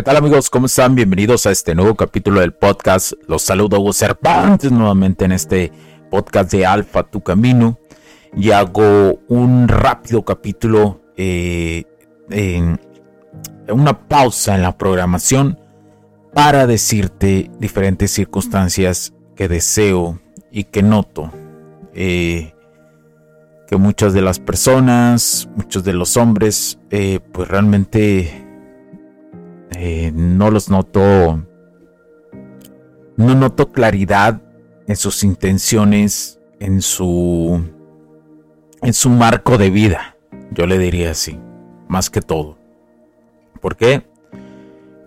¿Qué 0.00 0.04
tal 0.04 0.16
amigos? 0.16 0.48
¿Cómo 0.48 0.64
están? 0.64 0.94
Bienvenidos 0.94 1.44
a 1.44 1.50
este 1.50 1.74
nuevo 1.74 1.94
capítulo 1.94 2.40
del 2.40 2.54
podcast. 2.54 3.12
Los 3.28 3.42
saludo 3.42 3.78
Hugo 3.78 3.92
Cervantes 3.92 4.72
nuevamente 4.72 5.26
en 5.26 5.32
este 5.32 5.70
podcast 6.10 6.50
de 6.52 6.64
Alfa 6.64 7.02
Tu 7.02 7.20
Camino. 7.20 7.78
Y 8.34 8.50
hago 8.52 9.20
un 9.28 9.68
rápido 9.68 10.24
capítulo, 10.24 11.02
eh, 11.18 11.84
una 13.68 14.08
pausa 14.08 14.54
en 14.54 14.62
la 14.62 14.78
programación 14.78 15.58
para 16.32 16.66
decirte 16.66 17.50
diferentes 17.58 18.10
circunstancias 18.10 19.12
que 19.36 19.48
deseo 19.48 20.18
y 20.50 20.64
que 20.64 20.82
noto. 20.82 21.30
Eh, 21.92 22.54
que 23.68 23.76
muchas 23.76 24.14
de 24.14 24.22
las 24.22 24.38
personas, 24.38 25.46
muchos 25.56 25.84
de 25.84 25.92
los 25.92 26.16
hombres, 26.16 26.78
eh, 26.88 27.20
pues 27.34 27.48
realmente 27.48 28.49
eh, 29.82 30.12
no 30.14 30.50
los 30.50 30.68
noto, 30.68 31.42
no 33.16 33.34
noto 33.34 33.72
claridad 33.72 34.42
en 34.86 34.94
sus 34.94 35.24
intenciones, 35.24 36.38
en 36.58 36.82
su, 36.82 37.64
en 38.82 38.92
su 38.92 39.08
marco 39.08 39.56
de 39.56 39.70
vida, 39.70 40.18
yo 40.50 40.66
le 40.66 40.76
diría 40.76 41.12
así, 41.12 41.40
más 41.88 42.10
que 42.10 42.20
todo. 42.20 42.58
¿Por 43.62 43.76
qué? 43.76 44.06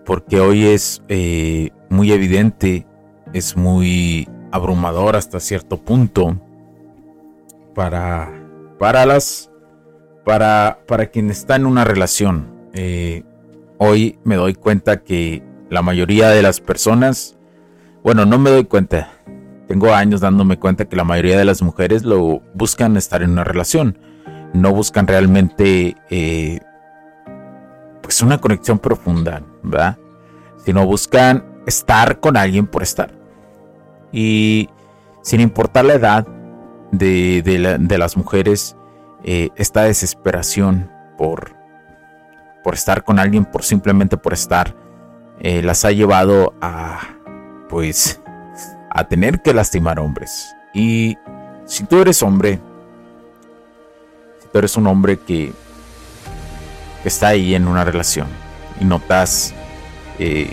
Porque 0.04 0.40
hoy 0.40 0.66
es 0.66 1.04
eh, 1.06 1.70
muy 1.88 2.10
evidente, 2.10 2.84
es 3.32 3.56
muy 3.56 4.28
abrumador 4.50 5.14
hasta 5.14 5.38
cierto 5.38 5.76
punto 5.76 6.40
para, 7.76 8.28
para 8.80 9.06
las, 9.06 9.52
para, 10.24 10.80
para 10.88 11.06
quien 11.06 11.30
está 11.30 11.54
en 11.54 11.66
una 11.66 11.84
relación. 11.84 12.52
Eh, 12.72 13.22
hoy 13.78 14.18
me 14.24 14.36
doy 14.36 14.54
cuenta 14.54 15.02
que 15.02 15.42
la 15.70 15.82
mayoría 15.82 16.28
de 16.28 16.42
las 16.42 16.60
personas, 16.60 17.36
bueno, 18.02 18.24
no 18.26 18.38
me 18.38 18.50
doy 18.50 18.64
cuenta, 18.64 19.12
tengo 19.66 19.92
años 19.92 20.20
dándome 20.20 20.58
cuenta 20.58 20.84
que 20.84 20.96
la 20.96 21.04
mayoría 21.04 21.38
de 21.38 21.44
las 21.44 21.62
mujeres 21.62 22.04
lo 22.04 22.40
buscan 22.54 22.96
estar 22.96 23.22
en 23.22 23.30
una 23.30 23.44
relación, 23.44 23.98
no 24.52 24.72
buscan 24.72 25.06
realmente 25.06 25.96
eh, 26.10 26.60
pues 28.02 28.20
una 28.22 28.40
conexión 28.40 28.78
profunda, 28.78 29.42
¿verdad? 29.62 29.98
Sino 30.64 30.86
buscan 30.86 31.44
estar 31.66 32.20
con 32.20 32.36
alguien 32.36 32.66
por 32.66 32.82
estar. 32.82 33.10
Y 34.12 34.68
sin 35.22 35.40
importar 35.40 35.86
la 35.86 35.94
edad 35.94 36.26
de, 36.92 37.96
las 37.98 38.16
mujeres, 38.16 38.76
eh, 39.24 39.48
esta 39.56 39.82
desesperación 39.84 40.90
por 41.16 41.63
por 42.64 42.74
estar 42.74 43.04
con 43.04 43.18
alguien, 43.20 43.44
por 43.44 43.62
simplemente 43.62 44.16
por 44.16 44.32
estar, 44.32 44.74
eh, 45.38 45.62
las 45.62 45.84
ha 45.84 45.92
llevado 45.92 46.54
a, 46.62 46.98
pues, 47.68 48.20
a 48.90 49.04
tener 49.04 49.42
que 49.42 49.52
lastimar 49.52 50.00
hombres. 50.00 50.48
Y 50.72 51.18
si 51.66 51.84
tú 51.84 52.00
eres 52.00 52.22
hombre, 52.22 52.58
si 54.40 54.48
tú 54.48 54.58
eres 54.58 54.76
un 54.76 54.86
hombre 54.86 55.18
que, 55.18 55.52
está 57.04 57.28
ahí 57.28 57.54
en 57.54 57.68
una 57.68 57.84
relación 57.84 58.26
y 58.80 58.86
notas 58.86 59.52
eh, 60.18 60.50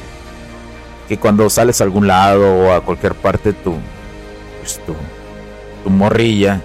que 1.08 1.18
cuando 1.18 1.50
sales 1.50 1.80
a 1.80 1.86
algún 1.86 2.08
lado 2.08 2.54
o 2.54 2.74
a 2.74 2.82
cualquier 2.82 3.16
parte 3.16 3.54
tu, 3.54 3.78
pues, 4.60 4.78
tu, 4.86 4.94
tu 5.82 5.90
morrilla 5.90 6.60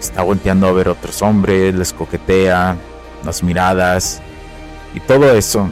está 0.00 0.22
volteando 0.22 0.66
a 0.66 0.72
ver 0.72 0.88
otros 0.88 1.22
hombres, 1.22 1.72
les 1.76 1.92
coquetea, 1.92 2.76
las 3.24 3.44
miradas, 3.44 4.20
y 4.94 5.00
todo 5.00 5.30
eso. 5.32 5.70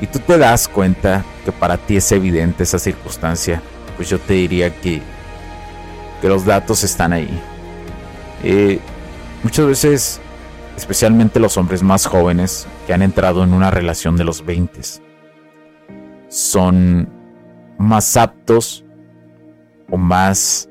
Y 0.00 0.06
tú 0.06 0.18
te 0.18 0.36
das 0.38 0.68
cuenta 0.68 1.24
que 1.44 1.52
para 1.52 1.78
ti 1.78 1.96
es 1.96 2.10
evidente 2.12 2.64
esa 2.64 2.78
circunstancia, 2.78 3.62
pues 3.96 4.10
yo 4.10 4.18
te 4.18 4.34
diría 4.34 4.74
que, 4.80 5.00
que 6.20 6.28
los 6.28 6.44
datos 6.44 6.84
están 6.84 7.12
ahí. 7.12 7.40
Eh, 8.42 8.78
muchas 9.42 9.66
veces, 9.66 10.20
especialmente 10.76 11.40
los 11.40 11.56
hombres 11.56 11.82
más 11.82 12.06
jóvenes 12.06 12.66
que 12.86 12.92
han 12.92 13.02
entrado 13.02 13.42
en 13.42 13.54
una 13.54 13.70
relación 13.70 14.16
de 14.16 14.24
los 14.24 14.44
20, 14.44 14.80
son 16.28 17.08
más 17.78 18.16
aptos 18.16 18.84
o 19.90 19.96
más 19.96 20.68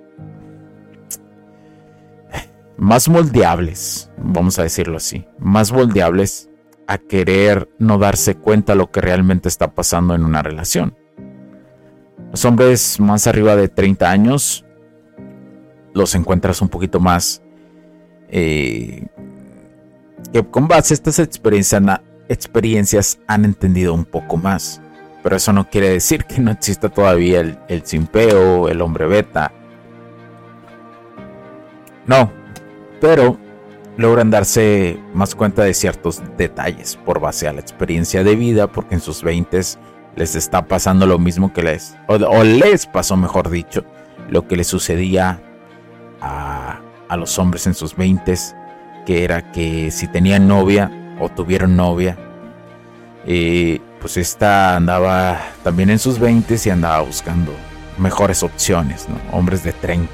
más 2.78 3.08
moldeables, 3.08 4.12
vamos 4.18 4.60
a 4.60 4.64
decirlo 4.64 4.98
así, 4.98 5.26
más 5.40 5.72
moldeables 5.72 6.50
a 6.88 6.98
querer 6.98 7.70
no 7.80 7.98
darse 7.98 8.36
cuenta 8.36 8.76
lo 8.76 8.92
que 8.92 9.02
realmente 9.02 9.50
está 9.50 9.74
pasando 9.74 10.16
en 10.16 10.24
una 10.24 10.42
relación. 10.42 10.96
Los 12.32 12.46
hombres 12.46 13.00
más 13.00 13.28
arriba 13.28 13.56
de 13.56 13.70
30 13.70 14.10
años 14.10 14.66
los 15.94 16.16
encuentras 16.16 16.62
un 16.62 16.70
poquito 16.70 17.00
más 17.00 17.42
eh, 18.30 19.08
que 20.34 20.44
con 20.44 20.68
base 20.68 20.94
a 20.94 20.96
estas 20.96 21.20
experiencias, 21.20 23.20
han 23.28 23.46
entendido 23.46 23.94
un 23.94 24.06
poco 24.06 24.38
más. 24.38 24.82
Pero 25.24 25.38
eso 25.38 25.54
no 25.54 25.70
quiere 25.70 25.90
decir 25.90 26.26
que 26.26 26.40
no 26.40 26.52
exista 26.52 26.90
todavía 26.90 27.40
el, 27.40 27.58
el 27.68 27.86
simpeo, 27.86 28.70
el 28.70 28.82
hombre 28.82 29.08
beta. 29.08 29.52
No, 32.06 32.32
pero 33.02 33.40
logran 33.98 34.30
darse 34.30 35.00
más 35.14 35.36
cuenta 35.36 35.64
de 35.64 35.74
ciertos 35.74 36.22
detalles 36.38 36.98
por 36.98 37.20
base 37.20 37.48
a 37.48 37.54
la 37.54 37.62
experiencia 37.62 38.24
de 38.24 38.36
vida, 38.36 38.68
porque 38.68 38.96
en 38.96 39.02
sus 39.02 39.24
20 39.24 39.60
les 40.16 40.36
está 40.36 40.66
pasando 40.66 41.06
lo 41.06 41.20
mismo 41.20 41.54
que 41.54 41.64
les, 41.64 41.96
o, 42.08 42.44
les 42.44 42.86
pasó, 42.86 43.18
mejor 43.18 43.50
dicho, 43.50 43.84
lo 44.30 44.48
que 44.48 44.56
les 44.56 44.68
sucedía 44.68 45.42
a, 46.22 46.80
a 47.08 47.18
los 47.18 47.38
hombres 47.38 47.68
en 47.68 47.74
sus 47.74 47.96
20 47.96 48.34
que 49.06 49.24
era 49.24 49.52
que 49.52 49.92
si 49.92 50.08
tenían 50.08 50.48
novia 50.48 50.92
o 51.20 51.30
tuvieron 51.30 51.76
novia, 51.76 52.18
eh, 53.26 53.80
pues 54.02 54.18
esta 54.18 54.76
andaba 54.76 55.40
también 55.64 55.90
en 55.90 56.00
sus 56.00 56.20
20 56.20 56.56
y 56.64 56.70
andaba 56.70 57.02
buscando 57.02 57.54
mejores 57.98 58.44
opciones, 58.44 59.08
hombres 59.32 59.64
de 59.64 59.72
30, 59.72 60.12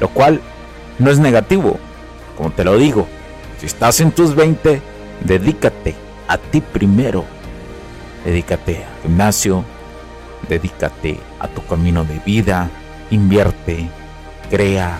lo 0.00 0.08
cual 0.08 0.40
no 0.98 1.10
es 1.10 1.18
negativo, 1.18 1.78
como 2.36 2.50
te 2.50 2.64
lo 2.64 2.76
digo, 2.76 3.06
si 3.62 3.66
estás 3.66 4.00
en 4.00 4.10
tus 4.10 4.34
20, 4.34 4.82
dedícate 5.20 5.94
a 6.26 6.36
ti 6.36 6.60
primero. 6.60 7.24
Dedícate 8.24 8.78
al 8.78 9.02
gimnasio, 9.02 9.64
dedícate 10.48 11.20
a 11.38 11.46
tu 11.46 11.64
camino 11.66 12.04
de 12.04 12.18
vida, 12.26 12.68
invierte, 13.12 13.88
crea, 14.50 14.98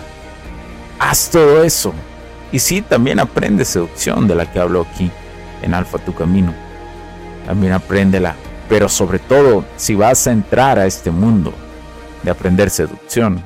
haz 0.97 1.29
todo 1.29 1.61
eso. 1.61 1.93
Y 2.53 2.59
sí, 2.59 2.81
también 2.81 3.19
aprende 3.19 3.65
seducción 3.65 4.29
de 4.29 4.35
la 4.35 4.49
que 4.49 4.61
hablo 4.61 4.87
aquí 4.89 5.11
en 5.61 5.73
Alfa 5.73 5.97
Tu 5.97 6.13
Camino. 6.13 6.53
También 7.45 7.73
apréndela, 7.73 8.33
Pero 8.69 8.87
sobre 8.87 9.19
todo, 9.19 9.65
si 9.75 9.93
vas 9.93 10.25
a 10.25 10.31
entrar 10.31 10.79
a 10.79 10.85
este 10.85 11.11
mundo 11.11 11.53
de 12.23 12.31
aprender 12.31 12.69
seducción, 12.69 13.43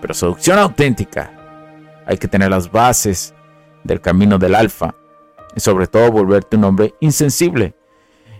pero 0.00 0.14
seducción 0.14 0.58
auténtica, 0.58 1.30
hay 2.06 2.16
que 2.16 2.26
tener 2.26 2.48
las 2.48 2.70
bases 2.70 3.34
del 3.86 4.00
camino 4.00 4.38
del 4.38 4.54
alfa 4.54 4.94
y 5.54 5.60
sobre 5.60 5.86
todo 5.86 6.12
volverte 6.12 6.56
un 6.56 6.64
hombre 6.64 6.94
insensible. 7.00 7.74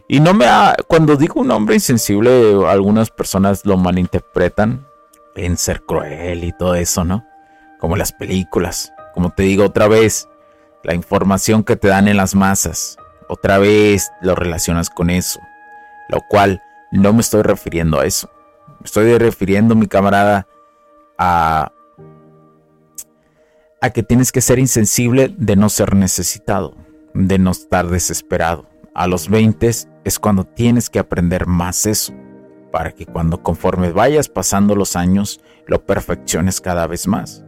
Y 0.08 0.20
no 0.20 0.34
me 0.34 0.46
cuando 0.86 1.16
digo 1.16 1.40
un 1.40 1.50
hombre 1.50 1.76
insensible, 1.76 2.64
algunas 2.68 3.10
personas 3.10 3.64
lo 3.64 3.76
malinterpretan 3.76 4.86
en 5.34 5.56
ser 5.56 5.82
cruel 5.82 6.44
y 6.44 6.52
todo 6.52 6.74
eso, 6.74 7.04
¿no? 7.04 7.26
Como 7.80 7.96
las 7.96 8.12
películas. 8.12 8.92
Como 9.14 9.30
te 9.30 9.42
digo 9.42 9.64
otra 9.64 9.88
vez, 9.88 10.28
la 10.84 10.94
información 10.94 11.64
que 11.64 11.76
te 11.76 11.88
dan 11.88 12.06
en 12.06 12.16
las 12.16 12.34
masas, 12.34 12.98
otra 13.28 13.58
vez 13.58 14.10
lo 14.20 14.34
relacionas 14.34 14.90
con 14.90 15.10
eso. 15.10 15.40
Lo 16.08 16.20
cual 16.28 16.62
no 16.92 17.12
me 17.12 17.20
estoy 17.20 17.42
refiriendo 17.42 17.98
a 17.98 18.06
eso. 18.06 18.30
Me 18.78 18.84
estoy 18.84 19.18
refiriendo, 19.18 19.74
mi 19.74 19.88
camarada, 19.88 20.46
a 21.18 21.72
que 23.90 24.02
tienes 24.02 24.32
que 24.32 24.40
ser 24.40 24.58
insensible 24.58 25.34
de 25.36 25.56
no 25.56 25.68
ser 25.68 25.94
necesitado, 25.94 26.76
de 27.14 27.38
no 27.38 27.50
estar 27.50 27.88
desesperado. 27.88 28.68
A 28.94 29.06
los 29.06 29.28
20 29.28 29.68
es 30.04 30.18
cuando 30.18 30.44
tienes 30.44 30.88
que 30.88 30.98
aprender 30.98 31.46
más 31.46 31.86
eso, 31.86 32.14
para 32.72 32.92
que 32.92 33.06
cuando 33.06 33.42
conforme 33.42 33.92
vayas 33.92 34.28
pasando 34.28 34.74
los 34.74 34.96
años 34.96 35.40
lo 35.66 35.84
perfecciones 35.84 36.60
cada 36.60 36.86
vez 36.86 37.06
más. 37.06 37.44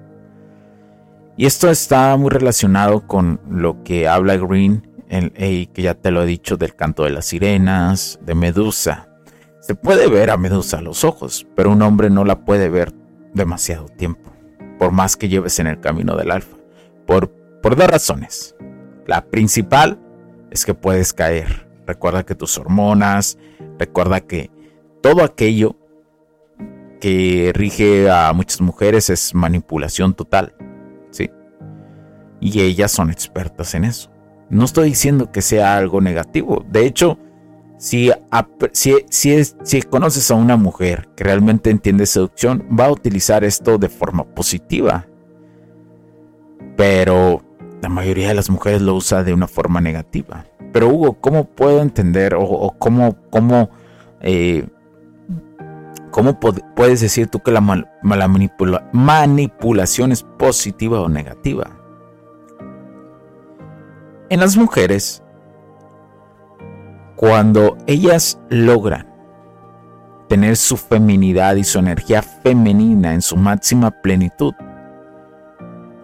Y 1.37 1.47
esto 1.47 1.71
está 1.71 2.17
muy 2.17 2.31
relacionado 2.31 3.07
con 3.07 3.41
lo 3.49 3.83
que 3.85 4.09
habla 4.09 4.37
Green, 4.37 4.83
que 5.09 5.83
ya 5.83 5.95
te 5.95 6.11
lo 6.11 6.23
he 6.23 6.27
dicho, 6.27 6.57
del 6.57 6.75
canto 6.75 7.05
de 7.05 7.11
las 7.11 7.27
sirenas, 7.27 8.19
de 8.23 8.35
Medusa. 8.35 9.09
Se 9.61 9.75
puede 9.75 10.09
ver 10.09 10.31
a 10.31 10.37
Medusa 10.37 10.79
a 10.79 10.83
los 10.83 11.05
ojos, 11.05 11.47
pero 11.55 11.71
un 11.71 11.83
hombre 11.83 12.11
no 12.11 12.25
la 12.25 12.45
puede 12.45 12.69
ver 12.69 12.93
demasiado 13.35 13.87
tiempo 13.87 14.28
por 14.79 14.93
más 14.93 15.17
que 15.17 15.29
lleves 15.29 15.59
en 15.59 15.67
el 15.67 15.81
camino 15.81 16.17
del 16.17 16.31
alfa. 16.31 16.57
Por, 17.07 17.31
por 17.63 17.77
dos 17.77 17.89
razones. 17.89 18.55
La 19.07 19.25
principal 19.27 19.99
es 20.51 20.65
que 20.65 20.75
puedes 20.75 21.13
caer. 21.13 21.69
Recuerda 21.87 22.25
que 22.25 22.35
tus 22.35 22.59
hormonas, 22.59 23.39
recuerda 23.79 24.21
que 24.21 24.51
todo 25.03 25.25
aquello 25.25 25.77
que 27.01 27.53
rige 27.55 28.11
a 28.11 28.33
muchas 28.33 28.61
mujeres 28.61 29.11
es 29.11 29.35
manipulación 29.35 30.15
total. 30.15 30.55
¿Sí? 31.11 31.31
Y 32.41 32.61
ellas 32.61 32.93
son 32.93 33.11
expertas 33.11 33.75
en 33.75 33.85
eso. 33.85 34.11
No 34.51 34.65
estoy 34.65 34.91
diciendo 34.91 35.31
que 35.31 35.43
sea 35.43 35.77
algo 35.77 36.01
negativo. 36.01 36.65
De 36.69 36.87
hecho, 36.87 37.19
si, 37.79 38.13
si, 38.73 39.83
conoces 39.83 40.31
a 40.31 40.35
una 40.35 40.57
mujer 40.57 41.09
que 41.17 41.25
realmente 41.25 41.71
entiende 41.71 42.07
seducción, 42.07 42.67
va 42.79 42.87
a 42.87 42.93
utilizar 42.93 43.45
esto 43.45 43.79
de 43.79 43.89
forma 43.89 44.25
positiva. 44.25 45.07
Pero 46.77 47.43
la 47.81 47.89
mayoría 47.89 48.29
de 48.29 48.35
las 48.35 48.51
mujeres 48.51 48.83
lo 48.83 48.95
usa 48.95 49.23
de 49.23 49.33
una 49.33 49.47
forma 49.47 49.81
negativa. 49.81 50.45
Pero 50.73 50.89
Hugo, 50.89 51.15
¿cómo 51.21 51.45
puedo 51.45 51.81
entender 51.81 52.35
o, 52.37 52.75
cómo, 52.79 53.17
cómo, 53.31 53.71
eh, 54.21 54.67
cómo 56.11 56.39
puedes 56.41 57.01
decir 57.01 57.29
tú 57.29 57.41
que 57.41 57.53
la, 57.53 57.61
manipulación 58.93 60.13
es 60.13 60.25
positiva 60.25 61.01
o 61.01 61.09
negativa? 61.09 61.71
En 64.31 64.41
las 64.41 64.57
mujeres 64.57 65.23
cuando 67.19 67.77
ellas 67.89 68.39
logran 68.49 69.09
tener 70.29 70.57
su 70.57 70.77
feminidad 70.77 71.57
y 71.57 71.65
su 71.65 71.81
energía 71.81 72.23
femenina 72.23 73.13
en 73.13 73.23
su 73.23 73.37
máxima 73.37 73.91
plenitud, 73.91 74.55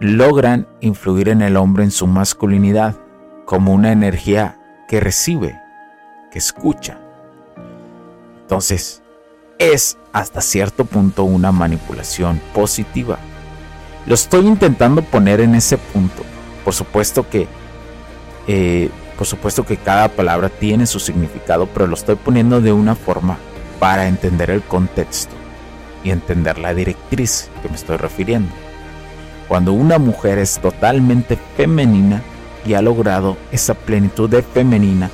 logran 0.01 0.67
influir 0.81 1.29
en 1.29 1.41
el 1.41 1.55
hombre 1.55 1.85
en 1.85 1.91
su 1.91 2.05
masculinidad 2.05 2.97
como 3.45 3.73
una 3.73 3.93
energía 3.93 4.59
que 4.89 4.99
recibe, 4.99 5.57
que 6.31 6.39
escucha. 6.39 6.99
Entonces, 8.41 9.01
es 9.57 9.97
hasta 10.11 10.41
cierto 10.41 10.83
punto 10.83 11.23
una 11.23 11.53
manipulación 11.53 12.41
positiva. 12.53 13.19
Lo 14.05 14.15
estoy 14.15 14.47
intentando 14.47 15.01
poner 15.01 15.39
en 15.39 15.55
ese 15.55 15.77
punto. 15.77 16.23
Por 16.65 16.73
supuesto 16.73 17.29
que 17.29 17.47
eh, 18.47 18.89
por 19.17 19.27
supuesto 19.27 19.65
que 19.65 19.77
cada 19.77 20.09
palabra 20.09 20.49
tiene 20.49 20.85
su 20.85 20.99
significado, 20.99 21.67
pero 21.67 21.87
lo 21.87 21.95
estoy 21.95 22.15
poniendo 22.15 22.61
de 22.61 22.73
una 22.73 22.95
forma 22.95 23.37
para 23.79 24.07
entender 24.07 24.49
el 24.49 24.61
contexto 24.61 25.35
y 26.03 26.11
entender 26.11 26.57
la 26.57 26.73
directriz 26.73 27.49
que 27.61 27.69
me 27.69 27.75
estoy 27.75 27.97
refiriendo. 27.97 28.51
Cuando 29.47 29.73
una 29.73 29.99
mujer 29.99 30.37
es 30.39 30.59
totalmente 30.59 31.37
femenina 31.55 32.21
y 32.65 32.73
ha 32.73 32.81
logrado 32.81 33.37
esa 33.51 33.73
plenitud 33.73 34.29
de 34.29 34.41
femenina, 34.41 35.09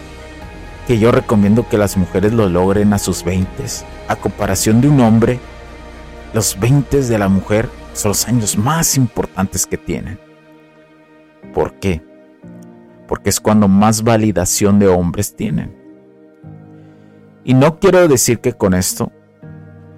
que 0.87 0.99
yo 0.99 1.11
recomiendo 1.11 1.67
que 1.67 1.77
las 1.77 1.97
mujeres 1.97 2.33
lo 2.33 2.49
logren 2.49 2.93
a 2.93 2.99
sus 2.99 3.23
20, 3.23 3.63
a 4.07 4.15
comparación 4.15 4.81
de 4.81 4.89
un 4.89 5.01
hombre, 5.01 5.39
los 6.33 6.59
20 6.59 7.01
de 7.01 7.17
la 7.17 7.27
mujer 7.27 7.69
son 7.93 8.09
los 8.09 8.27
años 8.27 8.57
más 8.57 8.95
importantes 8.95 9.65
que 9.65 9.77
tienen. 9.77 10.19
¿Por 11.53 11.73
qué? 11.73 12.01
Porque 13.11 13.29
es 13.29 13.41
cuando 13.41 13.67
más 13.67 14.03
validación 14.03 14.79
de 14.79 14.87
hombres 14.87 15.35
tienen. 15.35 15.75
Y 17.43 17.53
no 17.53 17.77
quiero 17.77 18.07
decir 18.07 18.39
que 18.39 18.53
con 18.53 18.73
esto 18.73 19.11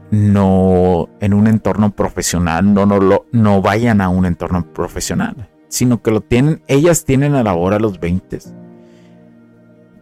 no 0.10 1.10
en 1.19 1.36
un 1.36 1.45
entorno 1.45 1.92
profesional 1.92 2.74
no, 2.74 2.88
no, 2.88 3.25
no 3.31 3.62
vayan 3.62 4.01
a 4.01 4.10
un 4.10 4.25
entorno 4.25 4.74
profesional, 4.74 5.48
sino 5.68 6.01
que 6.01 6.10
lo 6.10 6.21
tienen, 6.21 6.63
ellas 6.68 7.06
tienen 7.06 7.36
a 7.36 7.44
la 7.44 7.54
hora 7.54 7.77
los 7.77 8.00
20 8.00 8.39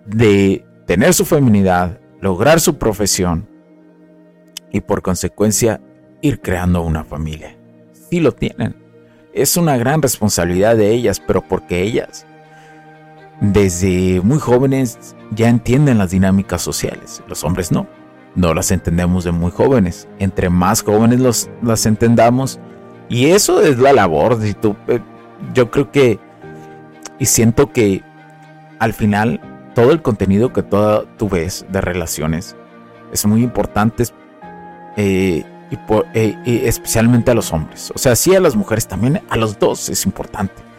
de 0.05 0.65
tener 0.87 1.13
su 1.13 1.25
feminidad, 1.25 1.99
lograr 2.21 2.61
su 2.61 2.77
profesión 2.77 3.45
y 4.71 4.79
por 4.79 5.01
consecuencia 5.01 5.81
ir 6.21 6.39
creando 6.39 6.81
una 6.81 7.03
familia. 7.03 7.57
Sí 8.09 8.21
lo 8.21 8.31
tienen. 8.31 8.77
Es 9.33 9.57
una 9.57 9.75
gran 9.75 10.01
responsabilidad 10.01 10.77
de 10.77 10.91
ellas, 10.91 11.19
pero 11.19 11.41
porque 11.41 11.81
ellas 11.81 12.25
desde 13.41 14.21
muy 14.21 14.37
jóvenes 14.37 15.15
ya 15.31 15.49
entienden 15.49 15.97
las 15.97 16.11
dinámicas 16.11 16.61
sociales. 16.61 17.21
Los 17.27 17.43
hombres 17.43 17.71
no. 17.71 17.87
No 18.35 18.53
las 18.53 18.71
entendemos 18.71 19.25
de 19.25 19.31
muy 19.31 19.51
jóvenes. 19.51 20.07
Entre 20.19 20.49
más 20.49 20.83
jóvenes 20.83 21.19
los, 21.19 21.49
las 21.61 21.85
entendamos. 21.85 22.59
Y 23.09 23.25
eso 23.27 23.61
es 23.61 23.77
la 23.77 23.91
labor. 23.91 24.41
Si 24.41 24.53
tú, 24.53 24.75
eh, 24.87 25.01
yo 25.53 25.69
creo 25.69 25.91
que... 25.91 26.19
Y 27.19 27.25
siento 27.25 27.71
que 27.71 28.03
al 28.79 28.93
final 28.93 29.41
todo 29.75 29.91
el 29.91 30.01
contenido 30.01 30.53
que 30.53 30.63
tú 30.63 31.29
ves 31.29 31.65
de 31.69 31.81
relaciones 31.81 32.55
es 33.11 33.25
muy 33.25 33.43
importante. 33.43 34.05
Eh, 34.97 35.43
y, 35.71 35.77
eh, 36.13 36.37
y 36.45 36.65
especialmente 36.65 37.31
a 37.31 37.33
los 37.33 37.51
hombres. 37.51 37.91
O 37.95 37.97
sea, 37.97 38.15
sí 38.15 38.35
a 38.35 38.39
las 38.39 38.55
mujeres 38.55 38.87
también, 38.87 39.21
a 39.29 39.37
los 39.37 39.57
dos 39.57 39.89
es 39.89 40.05
importante. 40.05 40.70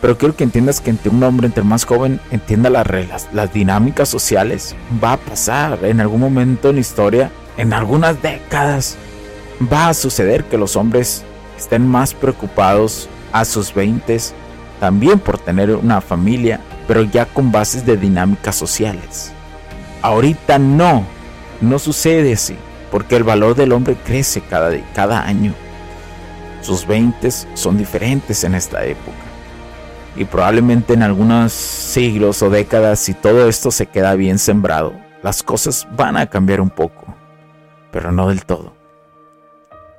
Pero 0.00 0.16
quiero 0.16 0.34
que 0.34 0.44
entiendas 0.44 0.80
que 0.80 0.90
entre 0.90 1.10
un 1.10 1.22
hombre, 1.22 1.46
entre 1.46 1.62
más 1.62 1.84
joven, 1.84 2.20
entienda 2.30 2.70
las 2.70 2.86
reglas, 2.86 3.28
las 3.32 3.52
dinámicas 3.52 4.08
sociales. 4.08 4.74
Va 5.02 5.14
a 5.14 5.16
pasar 5.18 5.78
en 5.84 6.00
algún 6.00 6.20
momento 6.20 6.70
en 6.70 6.76
la 6.76 6.80
historia, 6.80 7.30
en 7.58 7.72
algunas 7.72 8.22
décadas, 8.22 8.96
va 9.70 9.88
a 9.88 9.94
suceder 9.94 10.44
que 10.44 10.56
los 10.56 10.76
hombres 10.76 11.22
estén 11.58 11.86
más 11.86 12.14
preocupados 12.14 13.08
a 13.32 13.44
sus 13.44 13.74
20 13.74 14.18
también 14.80 15.18
por 15.18 15.38
tener 15.38 15.70
una 15.72 16.00
familia, 16.00 16.60
pero 16.88 17.02
ya 17.02 17.26
con 17.26 17.52
bases 17.52 17.84
de 17.84 17.98
dinámicas 17.98 18.56
sociales. 18.56 19.32
Ahorita 20.00 20.58
no, 20.58 21.04
no 21.60 21.78
sucede 21.78 22.32
así, 22.32 22.56
porque 22.90 23.16
el 23.16 23.24
valor 23.24 23.54
del 23.54 23.72
hombre 23.72 23.96
crece 24.02 24.40
cada, 24.40 24.70
cada 24.94 25.22
año. 25.22 25.52
Sus 26.62 26.86
20 26.86 27.30
son 27.52 27.76
diferentes 27.76 28.42
en 28.44 28.54
esta 28.54 28.82
época 28.86 29.19
y 30.16 30.24
probablemente 30.24 30.94
en 30.94 31.02
algunos 31.02 31.52
siglos 31.52 32.42
o 32.42 32.50
décadas, 32.50 32.98
si 32.98 33.14
todo 33.14 33.48
esto 33.48 33.70
se 33.70 33.86
queda 33.86 34.14
bien 34.14 34.38
sembrado, 34.38 34.92
las 35.22 35.42
cosas 35.42 35.86
van 35.96 36.16
a 36.16 36.26
cambiar 36.26 36.60
un 36.60 36.70
poco, 36.70 37.14
pero 37.90 38.12
no 38.12 38.28
del 38.28 38.44
todo. 38.44 38.74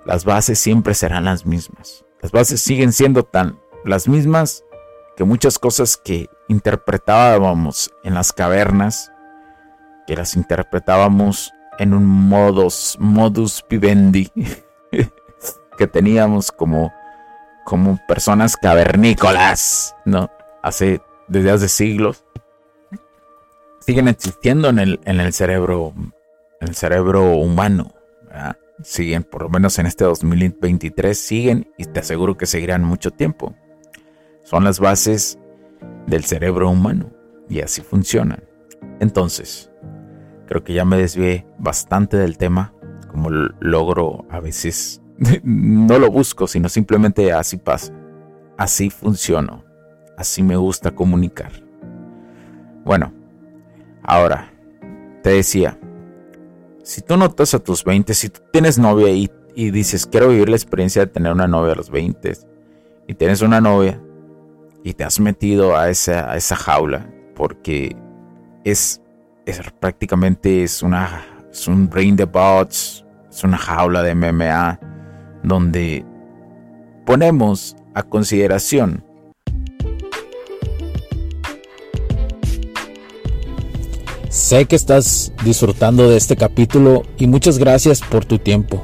Las 0.06 0.26
bases 0.26 0.60
siempre 0.60 0.94
serán 0.94 1.26
las 1.26 1.46
mismas. 1.46 2.06
Las 2.22 2.32
bases 2.32 2.62
siguen 2.62 2.92
siendo 2.92 3.24
tan 3.24 3.60
las 3.86 4.08
mismas 4.08 4.64
que 5.16 5.24
muchas 5.24 5.60
cosas 5.60 5.98
que 5.98 6.30
interpretábamos 6.48 7.92
en 8.04 8.14
las 8.14 8.34
cavernas, 8.34 9.12
que 10.08 10.16
las 10.16 10.36
interpretábamos 10.36 11.52
en 11.78 11.94
un 11.94 12.06
modus, 12.06 12.98
modus 13.00 13.64
vivendi 13.70 14.30
que 15.78 15.88
teníamos 15.88 16.52
como 16.52 16.94
como 17.66 18.00
personas 18.08 18.58
cavernícolas, 18.58 19.96
¿no? 20.06 20.30
Hace, 20.64 21.02
desde 21.28 21.52
hace 21.52 21.70
siglos. 21.70 22.26
siguen 23.80 24.08
existiendo 24.08 24.70
en 24.70 24.80
el, 24.80 25.00
en 25.06 25.20
el 25.20 25.34
cerebro, 25.34 25.94
en 26.60 26.68
el 26.68 26.76
cerebro 26.76 27.36
humano. 27.36 27.94
Siguen, 28.84 29.24
por 29.24 29.44
lo 29.44 29.50
menos 29.50 29.78
en 29.78 29.86
este 29.86 30.06
2023, 30.06 31.18
siguen 31.18 31.72
y 31.78 31.86
te 31.86 32.00
aseguro 32.00 32.38
que 32.38 32.46
seguirán 32.46 32.84
mucho 32.84 33.12
tiempo. 33.12 33.56
Son 34.44 34.64
las 34.64 34.80
bases 34.80 35.38
del 36.08 36.26
cerebro 36.26 36.70
humano 36.70 37.12
y 37.50 37.62
así 37.62 37.82
funcionan. 37.82 38.44
Entonces, 39.00 39.72
creo 40.48 40.64
que 40.64 40.74
ya 40.74 40.86
me 40.86 40.98
desvié 40.98 41.46
bastante 41.58 42.18
del 42.18 42.38
tema, 42.38 42.74
como 43.10 43.30
logro 43.30 44.26
a 44.30 44.40
veces, 44.40 45.01
no 45.44 46.00
lo 46.00 46.10
busco, 46.12 46.48
sino 46.48 46.70
simplemente 46.70 47.32
así 47.32 47.58
pasa. 47.58 47.94
Así 48.58 48.90
funciono. 48.90 49.64
Así 50.18 50.44
me 50.44 50.56
gusta 50.56 50.92
comunicar. 50.92 51.52
Bueno, 52.84 53.14
ahora, 54.04 54.52
te 55.24 55.32
decía, 55.32 55.80
si 56.84 57.02
tú 57.02 57.18
notas 57.18 57.54
a 57.54 57.60
tus 57.60 57.84
20, 57.84 58.14
si 58.14 58.30
tú 58.30 58.42
tienes 58.52 58.78
novia 58.78 59.10
y, 59.10 59.30
dices, 59.72 60.06
quiero 60.06 60.30
vivir 60.30 60.50
la 60.50 60.56
experiencia 60.56 61.06
de 61.06 61.12
tener 61.12 61.32
una 61.32 61.48
novia 61.48 61.74
a 61.74 61.76
los 61.76 61.90
20, 61.90 62.34
y 63.08 63.14
tienes 63.14 63.42
una 63.42 63.62
novia 63.62 64.02
y 64.84 64.94
te 64.94 65.04
has 65.04 65.20
metido 65.20 65.78
a 65.78 65.90
esa, 65.90 66.56
jaula, 66.56 67.08
porque 67.36 67.96
es, 68.64 69.02
prácticamente 69.80 70.64
es, 70.64 70.82
una, 70.82 71.24
es 71.52 71.68
un 71.68 71.90
brain 71.90 72.16
the 72.16 72.26
bots, 72.26 73.06
es 73.30 73.44
una 73.44 73.58
jaula 73.58 74.02
de 74.02 74.16
MMA, 74.16 74.80
donde 75.44 76.06
ponemos 77.06 77.76
a 77.94 78.04
consideración 78.04 79.04
Sé 84.32 84.66
que 84.66 84.78
estás 84.78 85.34
disfrutando 85.44 86.10
de 86.10 86.16
este 86.16 86.38
capítulo 86.38 87.04
y 87.18 87.28
muchas 87.28 87.58
gracias 87.58 88.00
por 88.00 88.24
tu 88.24 88.40
tiempo. 88.40 88.82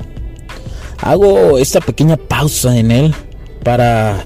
Hago 1.01 1.57
esta 1.57 1.79
pequeña 1.79 2.17
pausa 2.17 2.77
en 2.77 2.91
él 2.91 3.15
para 3.63 4.25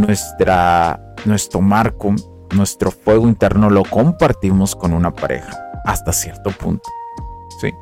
Nuestra, 0.00 1.14
nuestro 1.24 1.60
marco, 1.60 2.14
nuestro 2.54 2.90
fuego 2.90 3.28
interno 3.28 3.70
lo 3.70 3.82
compartimos 3.84 4.74
con 4.74 4.92
una 4.92 5.12
pareja 5.12 5.70
hasta 5.84 6.12
cierto 6.12 6.50
punto. 6.50 6.88
¿Sí? 7.60 7.72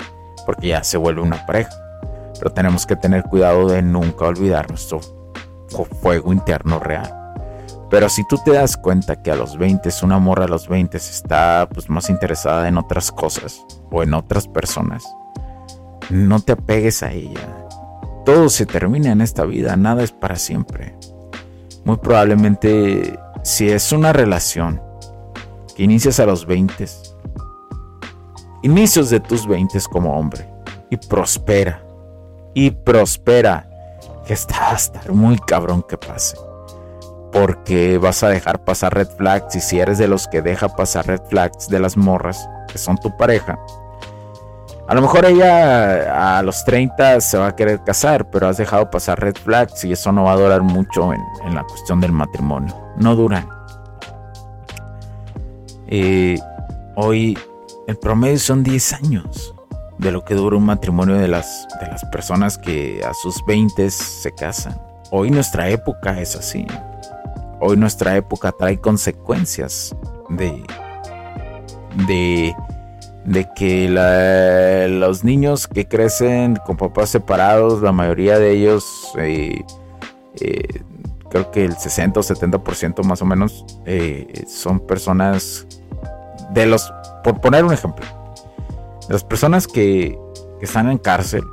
Porque 0.46 0.68
ya 0.68 0.84
se 0.84 0.96
vuelve 0.96 1.22
una 1.22 1.44
pareja. 1.46 1.70
Pero 2.38 2.52
tenemos 2.52 2.86
que 2.86 2.96
tener 2.96 3.24
cuidado 3.24 3.68
de 3.68 3.82
nunca 3.82 4.26
olvidar 4.26 4.68
nuestro 4.68 5.00
fuego 6.00 6.32
interno 6.32 6.78
real. 6.78 7.14
Pero 7.90 8.08
si 8.08 8.26
tú 8.28 8.38
te 8.44 8.52
das 8.52 8.76
cuenta 8.76 9.22
que 9.22 9.30
a 9.30 9.36
los 9.36 9.56
20 9.56 9.88
una 10.02 10.18
morra 10.18 10.44
a 10.44 10.48
los 10.48 10.68
20 10.68 10.96
está 10.96 11.68
pues, 11.72 11.88
más 11.88 12.10
interesada 12.10 12.68
en 12.68 12.76
otras 12.76 13.10
cosas 13.10 13.64
o 13.90 14.02
en 14.02 14.12
otras 14.14 14.46
personas, 14.46 15.04
no 16.10 16.40
te 16.40 16.52
apegues 16.52 17.02
a 17.02 17.12
ella. 17.12 17.66
Todo 18.26 18.50
se 18.50 18.66
termina 18.66 19.10
en 19.10 19.22
esta 19.22 19.44
vida, 19.44 19.74
nada 19.76 20.02
es 20.02 20.12
para 20.12 20.36
siempre 20.36 20.94
muy 21.88 21.96
probablemente 21.96 23.18
si 23.42 23.70
es 23.70 23.92
una 23.92 24.12
relación 24.12 24.78
que 25.74 25.84
inicias 25.84 26.20
a 26.20 26.26
los 26.26 26.44
20, 26.44 26.84
inicios 28.62 29.08
de 29.08 29.20
tus 29.20 29.46
20 29.46 29.78
como 29.90 30.14
hombre 30.18 30.46
y 30.90 30.98
prospera 30.98 31.82
y 32.52 32.72
prospera, 32.72 33.70
que 34.26 34.34
está 34.34 34.72
a 34.72 34.74
estar 34.74 35.10
muy 35.12 35.38
cabrón 35.38 35.82
que 35.82 35.96
pase. 35.96 36.36
Porque 37.32 37.96
vas 37.96 38.22
a 38.22 38.28
dejar 38.28 38.64
pasar 38.64 38.94
red 38.94 39.08
flags 39.16 39.56
y 39.56 39.60
si 39.60 39.80
eres 39.80 39.96
de 39.96 40.08
los 40.08 40.28
que 40.28 40.42
deja 40.42 40.68
pasar 40.68 41.06
red 41.06 41.22
flags 41.30 41.68
de 41.68 41.80
las 41.80 41.96
morras 41.96 42.46
que 42.70 42.76
son 42.76 42.98
tu 42.98 43.16
pareja, 43.16 43.58
a 44.88 44.94
lo 44.94 45.02
mejor 45.02 45.26
ella 45.26 46.38
a 46.38 46.42
los 46.42 46.64
30 46.64 47.20
se 47.20 47.36
va 47.36 47.48
a 47.48 47.54
querer 47.56 47.84
casar, 47.84 48.30
pero 48.30 48.48
has 48.48 48.56
dejado 48.56 48.90
pasar 48.90 49.20
red 49.20 49.36
flags 49.36 49.84
y 49.84 49.92
eso 49.92 50.12
no 50.12 50.24
va 50.24 50.32
a 50.32 50.36
durar 50.36 50.62
mucho 50.62 51.12
en, 51.12 51.54
la 51.54 51.62
cuestión 51.64 52.00
del 52.00 52.12
matrimonio. 52.12 52.74
No 52.96 53.14
duran. 53.14 53.46
Eh, 55.88 56.38
hoy 56.96 57.38
el 57.86 57.98
promedio 57.98 58.38
son 58.38 58.62
10 58.62 58.92
años 58.94 59.54
de 59.98 60.10
lo 60.10 60.24
que 60.24 60.34
dura 60.34 60.56
un 60.56 60.64
matrimonio 60.64 61.16
de 61.16 61.28
las, 61.28 61.68
de 61.82 61.86
las 61.86 62.02
personas 62.06 62.56
que 62.56 63.02
a 63.06 63.12
sus 63.12 63.44
20 63.44 63.90
se 63.90 64.34
casan. 64.34 64.80
Hoy 65.10 65.30
nuestra 65.30 65.68
época 65.68 66.18
es 66.18 66.34
así. 66.34 66.66
Hoy 67.60 67.76
nuestra 67.76 68.16
época 68.16 68.52
trae 68.52 68.78
consecuencias 68.78 69.94
de, 70.30 70.64
de 72.06 72.56
de 73.24 73.48
que 73.54 73.88
los 74.90 75.24
niños 75.24 75.66
que 75.66 75.86
crecen 75.86 76.56
con 76.64 76.76
papás 76.76 77.10
separados, 77.10 77.82
la 77.82 77.92
mayoría 77.92 78.38
de 78.38 78.52
ellos, 78.52 79.12
eh, 79.18 79.62
eh, 80.40 80.82
creo 81.30 81.50
que 81.50 81.64
el 81.64 81.76
60 81.76 82.20
o 82.20 82.22
70% 82.22 83.04
más 83.04 83.20
o 83.20 83.26
menos, 83.26 83.64
eh, 83.84 84.44
son 84.48 84.80
personas 84.80 85.66
de 86.52 86.66
los, 86.66 86.92
por 87.22 87.40
poner 87.40 87.64
un 87.64 87.72
ejemplo, 87.72 88.06
las 89.08 89.24
personas 89.24 89.66
que, 89.66 90.18
están 90.60 90.90
en 90.90 90.98
cárcel, 90.98 91.44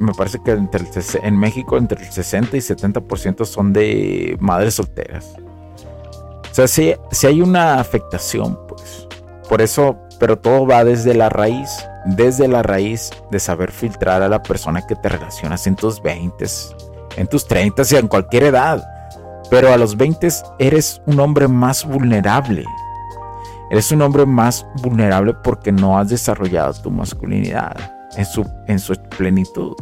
me 0.00 0.12
parece 0.12 0.40
que 0.44 0.50
en 0.50 1.38
México 1.38 1.78
entre 1.78 2.02
el 2.04 2.10
60 2.10 2.56
y 2.56 2.60
70% 2.60 3.44
son 3.44 3.72
de 3.72 4.36
madres 4.40 4.74
solteras. 4.74 5.36
O 6.50 6.54
sea, 6.54 6.66
si, 6.66 6.94
si 7.12 7.28
hay 7.28 7.40
una 7.40 7.78
afectación, 7.78 8.58
pues. 8.66 9.06
Por 9.48 9.62
eso 9.62 9.96
pero 10.24 10.38
todo 10.38 10.66
va 10.66 10.84
desde 10.84 11.12
la 11.12 11.28
raíz, 11.28 11.86
desde 12.06 12.48
la 12.48 12.62
raíz 12.62 13.10
de 13.30 13.38
saber 13.38 13.70
filtrar 13.70 14.22
a 14.22 14.28
la 14.30 14.42
persona 14.42 14.80
que 14.86 14.96
te 14.96 15.10
relacionas 15.10 15.66
en 15.66 15.76
tus 15.76 16.00
20, 16.00 16.46
en 17.18 17.26
tus 17.26 17.46
30 17.46 17.82
y 17.90 17.96
en 17.96 18.08
cualquier 18.08 18.44
edad. 18.44 18.82
Pero 19.50 19.70
a 19.70 19.76
los 19.76 19.98
20 19.98 20.26
eres 20.58 21.02
un 21.04 21.20
hombre 21.20 21.46
más 21.46 21.84
vulnerable. 21.84 22.64
Eres 23.70 23.92
un 23.92 24.00
hombre 24.00 24.24
más 24.24 24.66
vulnerable 24.82 25.34
porque 25.44 25.70
no 25.70 25.98
has 25.98 26.08
desarrollado 26.08 26.72
tu 26.72 26.90
masculinidad 26.90 27.76
en 28.16 28.24
su, 28.24 28.50
en 28.66 28.78
su 28.78 28.94
plenitud. 29.18 29.76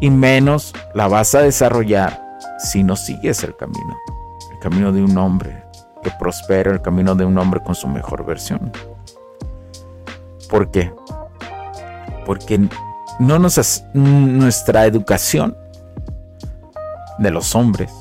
Y 0.00 0.08
menos 0.08 0.72
la 0.94 1.08
vas 1.08 1.34
a 1.34 1.42
desarrollar 1.42 2.38
si 2.58 2.82
no 2.82 2.96
sigues 2.96 3.44
el 3.44 3.54
camino. 3.54 3.98
El 4.50 4.58
camino 4.60 4.92
de 4.92 5.04
un 5.04 5.18
hombre 5.18 5.69
que 6.02 6.10
prospera, 6.18 6.70
el 6.70 6.80
camino 6.80 7.14
de 7.14 7.24
un 7.24 7.36
hombre 7.38 7.60
con 7.60 7.74
su 7.74 7.88
mejor 7.88 8.24
versión. 8.24 8.72
¿Por 10.48 10.70
qué? 10.70 10.92
Porque 12.26 12.60
no 13.18 13.38
nos 13.38 13.84
nuestra 13.94 14.86
educación 14.86 15.56
de 17.18 17.30
los 17.30 17.54
hombres 17.54 17.92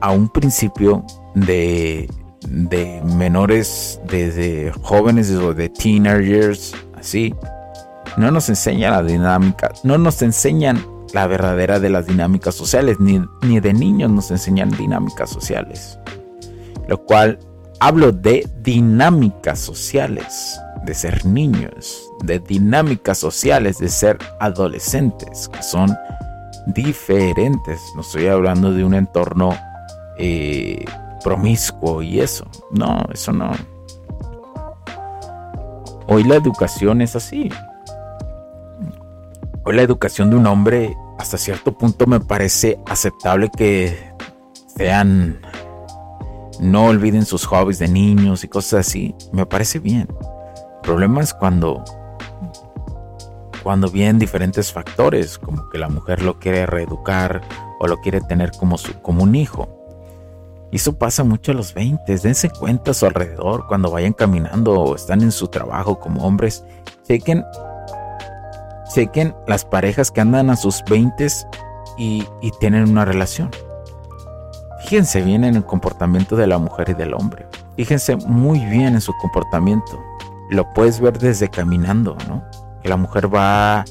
a 0.00 0.12
un 0.12 0.28
principio 0.28 1.04
de, 1.34 2.08
de 2.48 3.02
menores, 3.04 4.00
desde 4.08 4.72
jóvenes 4.82 5.30
o 5.32 5.54
de 5.54 5.68
teenagers, 5.68 6.74
así, 6.96 7.34
no 8.16 8.30
nos 8.30 8.48
enseñan 8.48 8.92
la 8.92 9.02
dinámica, 9.02 9.72
no 9.82 9.98
nos 9.98 10.22
enseñan 10.22 10.84
la 11.12 11.26
verdadera 11.26 11.80
de 11.80 11.88
las 11.88 12.06
dinámicas 12.06 12.54
sociales, 12.54 12.98
ni, 13.00 13.20
ni 13.42 13.60
de 13.60 13.72
niños 13.72 14.10
nos 14.10 14.30
enseñan 14.30 14.70
dinámicas 14.70 15.30
sociales. 15.30 15.98
Lo 16.88 17.04
cual 17.04 17.38
hablo 17.80 18.12
de 18.12 18.48
dinámicas 18.62 19.58
sociales, 19.58 20.58
de 20.84 20.94
ser 20.94 21.24
niños, 21.24 22.10
de 22.24 22.38
dinámicas 22.40 23.18
sociales, 23.18 23.78
de 23.78 23.88
ser 23.88 24.18
adolescentes, 24.40 25.48
que 25.48 25.62
son 25.62 25.96
diferentes. 26.66 27.80
No 27.94 28.00
estoy 28.00 28.26
hablando 28.26 28.72
de 28.72 28.84
un 28.84 28.94
entorno 28.94 29.56
eh, 30.18 30.84
promiscuo 31.22 32.02
y 32.02 32.20
eso. 32.20 32.46
No, 32.70 33.04
eso 33.12 33.32
no. 33.32 33.52
Hoy 36.06 36.24
la 36.24 36.36
educación 36.36 37.02
es 37.02 37.16
así. 37.16 37.50
Hoy 39.64 39.76
la 39.76 39.82
educación 39.82 40.30
de 40.30 40.36
un 40.36 40.46
hombre 40.46 40.96
hasta 41.18 41.36
cierto 41.36 41.76
punto 41.76 42.06
me 42.06 42.20
parece 42.20 42.78
aceptable 42.86 43.50
que 43.54 44.14
sean... 44.74 45.40
No 46.60 46.86
olviden 46.86 47.24
sus 47.24 47.46
hobbies 47.46 47.78
de 47.78 47.88
niños 47.88 48.44
y 48.44 48.48
cosas 48.48 48.86
así. 48.86 49.14
Me 49.32 49.46
parece 49.46 49.78
bien. 49.78 50.08
El 50.10 50.80
problema 50.82 51.20
es 51.20 51.32
cuando 51.34 51.84
cuando 53.62 53.90
vienen 53.90 54.18
diferentes 54.18 54.72
factores, 54.72 55.38
como 55.38 55.68
que 55.68 55.78
la 55.78 55.88
mujer 55.88 56.22
lo 56.22 56.38
quiere 56.38 56.64
reeducar 56.64 57.42
o 57.80 57.86
lo 57.86 57.98
quiere 57.98 58.20
tener 58.22 58.50
como, 58.52 58.78
su, 58.78 58.94
como 59.02 59.24
un 59.24 59.34
hijo. 59.34 59.68
Y 60.70 60.76
eso 60.76 60.96
pasa 60.96 61.24
mucho 61.24 61.52
a 61.52 61.54
los 61.54 61.74
20. 61.74 62.16
Dense 62.16 62.50
cuenta 62.50 62.90
a 62.90 62.94
su 62.94 63.06
alrededor 63.06 63.66
cuando 63.66 63.90
vayan 63.90 64.12
caminando 64.12 64.72
o 64.72 64.94
están 64.94 65.22
en 65.22 65.32
su 65.32 65.48
trabajo 65.48 65.98
como 65.98 66.24
hombres. 66.24 66.64
Chequen, 67.06 67.44
chequen 68.94 69.34
las 69.46 69.64
parejas 69.64 70.10
que 70.10 70.20
andan 70.20 70.50
a 70.50 70.56
sus 70.56 70.82
20 70.88 71.26
y, 71.98 72.26
y 72.40 72.50
tienen 72.60 72.88
una 72.88 73.04
relación. 73.04 73.50
Fíjense 74.80 75.22
bien 75.22 75.44
en 75.44 75.56
el 75.56 75.64
comportamiento 75.64 76.36
de 76.36 76.46
la 76.46 76.58
mujer 76.58 76.90
y 76.90 76.94
del 76.94 77.14
hombre. 77.14 77.46
Fíjense 77.76 78.16
muy 78.16 78.64
bien 78.66 78.94
en 78.94 79.00
su 79.00 79.12
comportamiento. 79.18 80.00
Lo 80.50 80.72
puedes 80.72 81.00
ver 81.00 81.18
desde 81.18 81.48
caminando, 81.48 82.16
¿no? 82.28 82.42
Que 82.82 82.88
la 82.88 82.96
mujer 82.96 83.32
va, 83.32 83.84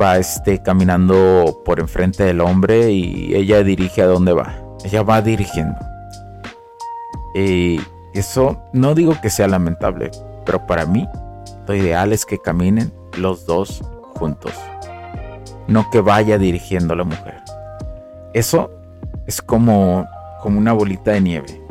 va 0.00 0.16
este, 0.16 0.62
caminando 0.62 1.60
por 1.64 1.80
enfrente 1.80 2.24
del 2.24 2.40
hombre 2.40 2.90
y 2.92 3.34
ella 3.34 3.62
dirige 3.62 4.02
a 4.02 4.06
dónde 4.06 4.32
va. 4.32 4.54
Ella 4.84 5.02
va 5.02 5.20
dirigiendo 5.20 5.76
y 7.34 7.80
eso 8.14 8.60
no 8.72 8.94
digo 8.94 9.14
que 9.20 9.30
sea 9.30 9.48
lamentable, 9.48 10.10
pero 10.44 10.66
para 10.66 10.86
mí 10.86 11.08
lo 11.66 11.74
ideal 11.74 12.12
es 12.12 12.24
que 12.24 12.38
caminen 12.38 12.92
los 13.16 13.46
dos 13.46 13.82
juntos. 14.14 14.52
No 15.66 15.88
que 15.90 16.00
vaya 16.00 16.38
dirigiendo 16.38 16.96
la 16.96 17.04
mujer. 17.04 17.42
Eso 18.32 18.70
es 19.26 19.42
como, 19.42 20.06
como 20.42 20.58
una 20.58 20.72
bolita 20.72 21.12
de 21.12 21.20
nieve. 21.20 21.62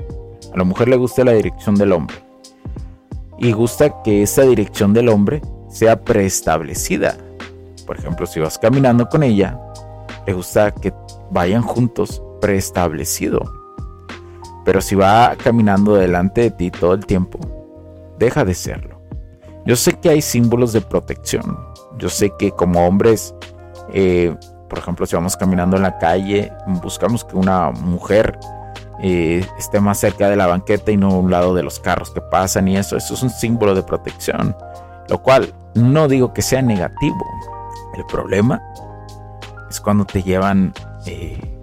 A 0.54 0.58
la 0.58 0.64
mujer 0.64 0.88
le 0.88 0.96
gusta 0.96 1.24
la 1.24 1.34
dirección 1.34 1.76
del 1.76 1.92
hombre. 1.92 2.16
Y 3.38 3.52
gusta 3.52 4.02
que 4.04 4.24
esa 4.24 4.44
dirección 4.44 4.94
del 4.94 5.10
hombre 5.10 5.42
sea 5.70 6.04
preestablecida. 6.04 7.18
Por 7.86 7.98
ejemplo, 7.98 8.26
si 8.26 8.40
vas 8.40 8.58
caminando 8.58 9.08
con 9.08 9.24
ella, 9.24 9.60
le 10.26 10.34
gusta 10.34 10.72
que 10.72 10.94
vayan 11.32 11.62
juntos 11.62 12.22
preestablecido. 12.42 13.42
Pero 14.66 14.82
si 14.82 14.96
va 14.96 15.36
caminando 15.42 15.96
delante 15.96 16.42
de 16.42 16.52
ti 16.52 16.72
todo 16.72 16.94
el 16.94 17.06
tiempo, 17.06 17.40
deja 18.20 18.44
de 18.44 18.54
serlo. 18.54 19.02
Yo 19.66 19.76
sé 19.76 19.94
que 19.94 20.10
hay 20.10 20.22
símbolos 20.22 20.74
de 20.74 20.82
protección. 20.82 21.58
Yo 21.98 22.10
sé 22.10 22.32
que 22.38 22.52
como 22.52 22.88
hombres, 22.88 23.34
eh, 23.94 24.36
por 24.70 24.80
ejemplo, 24.80 25.06
si 25.06 25.16
vamos 25.16 25.38
caminando 25.38 25.78
en 25.78 25.84
la 25.84 25.98
calle, 25.98 26.52
buscamos 26.82 27.24
que 27.24 27.36
una 27.36 27.72
mujer 27.72 28.38
eh, 29.02 29.46
esté 29.58 29.80
más 29.80 30.00
cerca 30.00 30.30
de 30.30 30.36
la 30.36 30.48
banqueta 30.48 30.92
y 30.92 30.98
no 30.98 31.10
a 31.12 31.20
un 31.20 31.32
lado 31.32 31.54
de 31.54 31.64
los 31.64 31.80
carros 31.80 32.12
que 32.12 32.22
pasan 32.22 32.68
y 32.68 32.78
eso. 32.78 32.98
Eso 32.98 33.14
es 33.14 33.24
un 33.24 33.30
símbolo 33.30 33.76
de 33.76 33.84
protección. 33.84 34.56
Lo 35.10 35.22
cual 35.22 35.54
no 35.76 36.08
digo 36.08 36.34
que 36.34 36.42
sea 36.42 36.62
negativo. 36.62 37.26
El 37.96 38.06
problema 38.06 38.62
es 39.70 39.80
cuando 39.80 40.06
te 40.06 40.24
llevan... 40.24 40.74
Eh, 41.06 41.54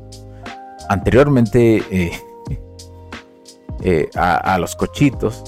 anteriormente 0.88 1.82
eh, 3.82 4.10
a, 4.16 4.58
los 4.58 4.76
cochitos 4.76 5.42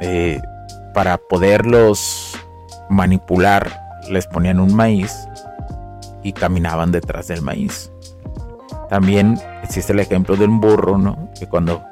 eh, 0.00 0.40
para 0.92 1.18
poderlos 1.18 2.38
manipular 2.90 3.82
les 4.10 4.26
ponían 4.26 4.60
un 4.60 4.74
maíz 4.74 5.12
y 6.22 6.32
caminaban 6.32 6.92
detrás 6.92 7.28
del 7.28 7.42
maíz. 7.42 7.90
También 8.88 9.38
existe 9.62 9.92
el 9.92 10.00
ejemplo 10.00 10.36
de 10.36 10.44
un 10.44 10.60
burro, 10.60 10.98
¿no? 10.98 11.30
Que 11.38 11.48
cuando 11.48 11.82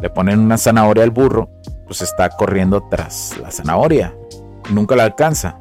le 0.00 0.10
ponen 0.10 0.40
una 0.40 0.58
zanahoria 0.58 1.04
al 1.04 1.10
burro, 1.10 1.50
pues 1.86 2.02
está 2.02 2.28
corriendo 2.30 2.82
tras 2.90 3.36
la 3.40 3.50
zanahoria. 3.50 4.14
nunca 4.70 4.96
la 4.96 5.04
alcanza. 5.04 5.58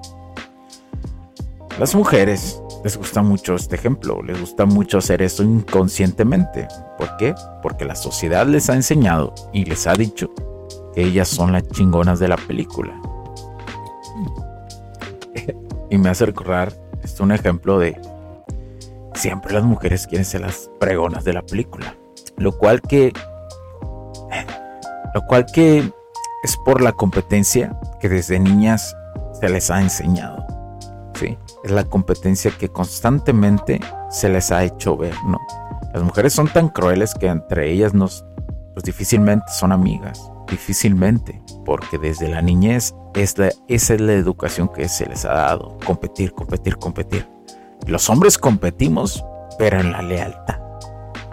Las 1.79 1.93
mujeres 1.93 2.61
les 2.83 2.97
gusta 2.97 3.21
mucho 3.21 3.55
este 3.55 3.75
ejemplo, 3.75 4.21
les 4.21 4.39
gusta 4.39 4.65
mucho 4.65 4.99
hacer 4.99 5.21
esto 5.21 5.43
inconscientemente. 5.43 6.67
¿Por 6.97 7.17
qué? 7.17 7.35
Porque 7.61 7.83
la 7.83 7.95
sociedad 7.95 8.45
les 8.47 8.69
ha 8.69 8.75
enseñado 8.75 9.33
y 9.51 9.65
les 9.65 9.87
ha 9.87 9.93
dicho 9.93 10.29
que 10.93 11.03
ellas 11.03 11.27
son 11.27 11.51
las 11.51 11.67
chingonas 11.69 12.19
de 12.19 12.27
la 12.27 12.37
película. 12.37 12.93
y 15.89 15.97
me 15.97 16.09
hace 16.09 16.25
recordar 16.25 16.73
esto 17.03 17.23
un 17.23 17.31
ejemplo 17.31 17.79
de 17.79 17.99
siempre 19.15 19.53
las 19.53 19.63
mujeres 19.63 20.07
quieren 20.07 20.25
ser 20.25 20.41
las 20.41 20.69
pregonas 20.79 21.23
de 21.23 21.33
la 21.33 21.41
película. 21.41 21.95
Lo 22.37 22.57
cual 22.57 22.81
que 22.81 23.13
lo 25.13 25.21
cual 25.27 25.45
que 25.45 25.91
es 26.43 26.57
por 26.65 26.81
la 26.81 26.91
competencia 26.91 27.79
que 28.01 28.09
desde 28.09 28.39
niñas 28.39 28.95
se 29.39 29.49
les 29.49 29.71
ha 29.71 29.81
enseñado. 29.81 30.45
¿sí? 31.13 31.37
es 31.65 31.71
la 31.71 31.83
competencia 31.83 32.51
que 32.51 32.69
constantemente 32.69 33.81
se 34.11 34.29
les 34.29 34.51
ha 34.51 34.63
hecho 34.63 34.95
ver, 34.95 35.15
¿no? 35.25 35.39
Las 35.93 36.03
mujeres 36.03 36.33
son 36.33 36.47
tan 36.47 36.69
crueles 36.69 37.15
que 37.15 37.27
entre 37.27 37.71
ellas 37.71 37.93
nos, 37.93 38.23
pues 38.73 38.83
difícilmente 38.83 39.45
son 39.51 39.71
amigas, 39.71 40.29
difícilmente, 40.47 41.41
porque 41.65 41.97
desde 41.97 42.29
la 42.29 42.43
niñez 42.43 42.93
es 43.15 43.35
esa 43.67 43.93
es 43.95 44.01
la 44.01 44.13
educación 44.13 44.67
que 44.67 44.87
se 44.87 45.07
les 45.07 45.25
ha 45.25 45.33
dado, 45.33 45.77
competir, 45.85 46.33
competir, 46.33 46.77
competir. 46.77 47.34
Los 47.85 48.09
hombres 48.09 48.37
competimos, 48.37 49.23
pero 49.57 49.79
en 49.79 49.91
la 49.91 50.01
lealtad. 50.01 50.59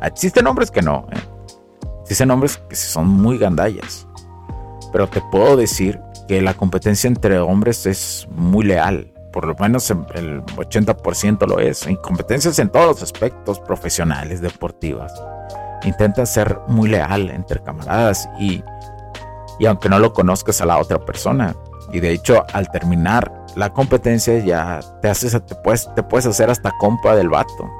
Existen 0.02 0.46
hombres 0.46 0.70
que 0.70 0.82
no, 0.82 1.06
¿eh? 1.12 1.20
existen 2.02 2.30
hombres 2.30 2.58
que 2.68 2.76
son 2.76 3.08
muy 3.08 3.38
gandallas, 3.38 4.06
pero 4.92 5.08
te 5.08 5.22
puedo 5.30 5.56
decir 5.56 6.00
que 6.28 6.42
la 6.42 6.54
competencia 6.54 7.08
entre 7.08 7.38
hombres 7.38 7.86
es 7.86 8.26
muy 8.30 8.64
leal 8.64 9.12
por 9.32 9.46
lo 9.46 9.54
menos 9.54 9.90
el 9.90 10.44
80% 10.44 11.46
lo 11.46 11.58
es, 11.58 11.86
incompetencias 11.86 12.58
en 12.58 12.68
todos 12.68 12.86
los 12.86 13.02
aspectos 13.02 13.58
profesionales, 13.58 14.40
deportivas. 14.40 15.12
Intenta 15.84 16.26
ser 16.26 16.60
muy 16.68 16.90
leal 16.90 17.30
entre 17.30 17.60
camaradas 17.62 18.28
y, 18.38 18.62
y 19.58 19.66
aunque 19.66 19.88
no 19.88 19.98
lo 19.98 20.12
conozcas 20.12 20.60
a 20.60 20.66
la 20.66 20.78
otra 20.78 20.98
persona. 20.98 21.56
Y 21.92 22.00
de 22.00 22.12
hecho, 22.12 22.44
al 22.52 22.70
terminar 22.70 23.41
la 23.56 23.72
competencia 23.72 24.38
ya 24.38 24.80
te 25.00 25.08
haces, 25.08 25.32
te 25.32 25.54
puedes, 25.56 25.88
te 25.94 26.02
puedes 26.02 26.26
hacer 26.26 26.50
hasta 26.50 26.72
compa 26.78 27.14
del 27.14 27.28
vato. 27.28 27.70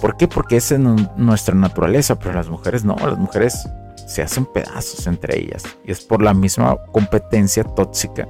¿Por 0.00 0.16
qué? 0.16 0.28
Porque 0.28 0.56
esa 0.56 0.76
es 0.76 0.80
nuestra 1.16 1.54
naturaleza, 1.54 2.16
pero 2.16 2.34
las 2.34 2.48
mujeres 2.48 2.84
no, 2.84 2.94
las 2.96 3.18
mujeres 3.18 3.68
se 4.06 4.22
hacen 4.22 4.46
pedazos 4.46 5.06
entre 5.06 5.38
ellas. 5.38 5.64
Y 5.84 5.90
es 5.90 6.00
por 6.00 6.22
la 6.22 6.34
misma 6.34 6.76
competencia 6.92 7.64
tóxica 7.64 8.26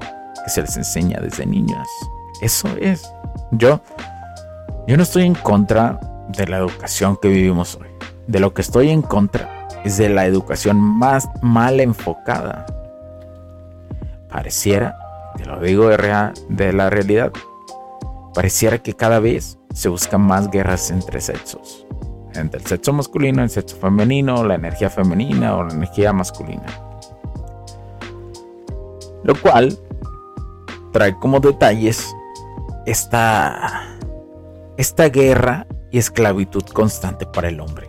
se 0.48 0.62
les 0.62 0.77
enseña 0.77 1.20
desde 1.20 1.46
niños. 1.46 1.88
Eso 2.40 2.68
es. 2.81 3.12
Yo, 3.53 3.81
yo 4.87 4.96
no 4.96 5.03
estoy 5.03 5.24
en 5.24 5.35
contra 5.35 5.98
de 6.29 6.46
la 6.46 6.59
educación 6.59 7.18
que 7.20 7.29
vivimos 7.29 7.77
hoy. 7.77 7.88
De 8.27 8.40
lo 8.40 8.53
que 8.55 8.62
estoy 8.62 8.90
en 8.90 9.03
contra 9.03 9.68
es 9.85 9.96
de 9.96 10.09
la 10.09 10.27
educación 10.27 10.79
más 10.79 11.29
mal 11.40 11.81
enfocada. 11.81 12.66
Pareciera, 14.29 14.98
te 15.38 15.46
lo 15.46 15.61
digo 15.61 15.88
de, 15.88 16.72
la 16.72 16.90
realidad, 16.90 17.33
pareciera 18.35 18.79
que 18.79 18.94
cada 18.94 19.20
vez 19.20 19.57
se 19.72 19.88
buscan 19.88 20.20
más 20.20 20.51
guerras 20.51 20.90
entre 20.90 21.20
sexos. 21.20 21.87
Entre 22.35 22.61
el 22.61 22.66
sexo 22.66 22.92
masculino, 22.92 23.42
el 23.42 23.51
sexo 23.51 23.77
femenino, 23.77 24.44
la 24.44 24.57
energía 24.57 24.90
femenina 24.90 25.57
o 25.57 25.62
la 25.62 25.72
energía 25.72 26.12
masculina. 26.12 26.66
Lo 29.22 29.35
cual 29.40 29.79
trae 30.92 31.16
como 31.18 31.38
detalles 31.38 32.12
esta, 32.85 33.96
esta 34.77 35.09
guerra 35.09 35.66
y 35.92 35.98
esclavitud 35.98 36.64
constante 36.72 37.27
para 37.27 37.48
el 37.48 37.61
hombre. 37.61 37.88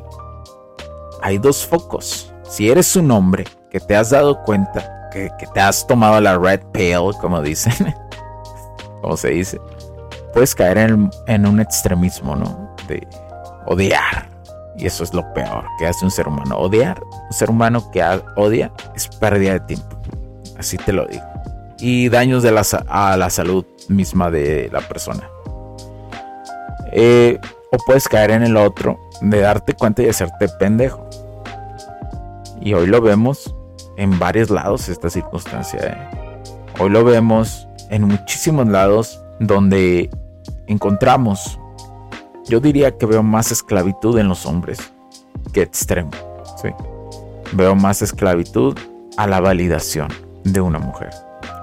Hay 1.22 1.40
dos 1.40 1.66
focos. 1.66 2.32
Si 2.44 2.70
eres 2.70 2.96
un 2.96 3.10
hombre 3.10 3.46
que 3.72 3.80
te 3.80 3.96
has 3.96 4.12
dado 4.12 4.44
cuenta, 4.44 4.99
que, 5.12 5.32
te 5.54 5.60
has 5.60 5.86
tomado 5.86 6.20
la 6.22 6.38
red 6.38 6.62
pill, 6.72 7.12
como 7.20 7.42
dicen, 7.42 7.96
como 9.02 9.18
se 9.18 9.30
dice, 9.30 9.60
puedes 10.34 10.56
caer 10.56 10.78
en, 10.78 11.10
en 11.28 11.46
un 11.46 11.60
extremismo, 11.60 12.36
¿no? 12.36 12.76
De 12.88 13.08
odiar. 13.66 14.28
Y 14.78 14.86
eso 14.86 15.04
es 15.04 15.14
lo 15.14 15.34
peor 15.34 15.66
que 15.78 15.88
hace 15.88 16.06
un 16.06 16.12
ser 16.12 16.28
humano. 16.28 16.58
Odiar. 16.58 17.02
Un 17.04 17.34
ser 17.34 17.50
humano 17.50 17.92
que 17.92 18.02
odia 18.38 18.72
es 18.96 19.08
pérdida 19.08 19.54
de 19.54 19.60
tiempo. 19.62 19.98
Así 20.58 20.78
te 20.78 20.94
lo 20.94 21.06
digo. 21.06 21.24
Y 21.80 22.10
daños 22.10 22.44
la, 22.44 22.64
a 22.88 23.18
la 23.18 23.30
salud 23.30 23.66
misma 23.90 24.32
de 24.32 24.70
la 24.72 24.80
persona. 24.80 25.30
Eh, 26.92 27.40
o 27.72 27.78
puedes 27.86 28.08
caer 28.08 28.32
en 28.32 28.44
el 28.44 28.58
otro 28.58 29.00
de 29.22 29.42
darte 29.42 29.74
cuenta 29.74 30.02
y 30.02 30.10
hacerte 30.10 30.48
pendejo. 30.60 31.08
Y 32.62 32.74
hoy 32.74 32.88
lo 32.88 33.02
vemos 33.02 33.54
en 34.00 34.18
varios 34.18 34.50
lados 34.50 34.88
esta 34.88 35.10
circunstancia. 35.10 35.80
¿eh? 35.84 36.48
Hoy 36.80 36.90
lo 36.90 37.04
vemos 37.04 37.68
en 37.90 38.04
muchísimos 38.04 38.66
lados 38.68 39.22
donde 39.40 40.10
encontramos, 40.68 41.60
yo 42.48 42.62
diría 42.62 42.98
que 42.98 43.06
veo 43.06 43.22
más 43.22 43.52
esclavitud 43.52 44.18
en 44.18 44.30
los 44.30 44.46
hombres 44.46 44.80
que 45.52 45.62
extremo. 45.62 46.12
¿sí? 46.62 46.70
Veo 47.52 47.76
más 47.76 48.02
esclavitud 48.02 48.78
a 49.18 49.28
la 49.28 49.42
validación 49.42 50.08
de 50.46 50.62
una 50.62 50.80
mujer. 50.80 51.10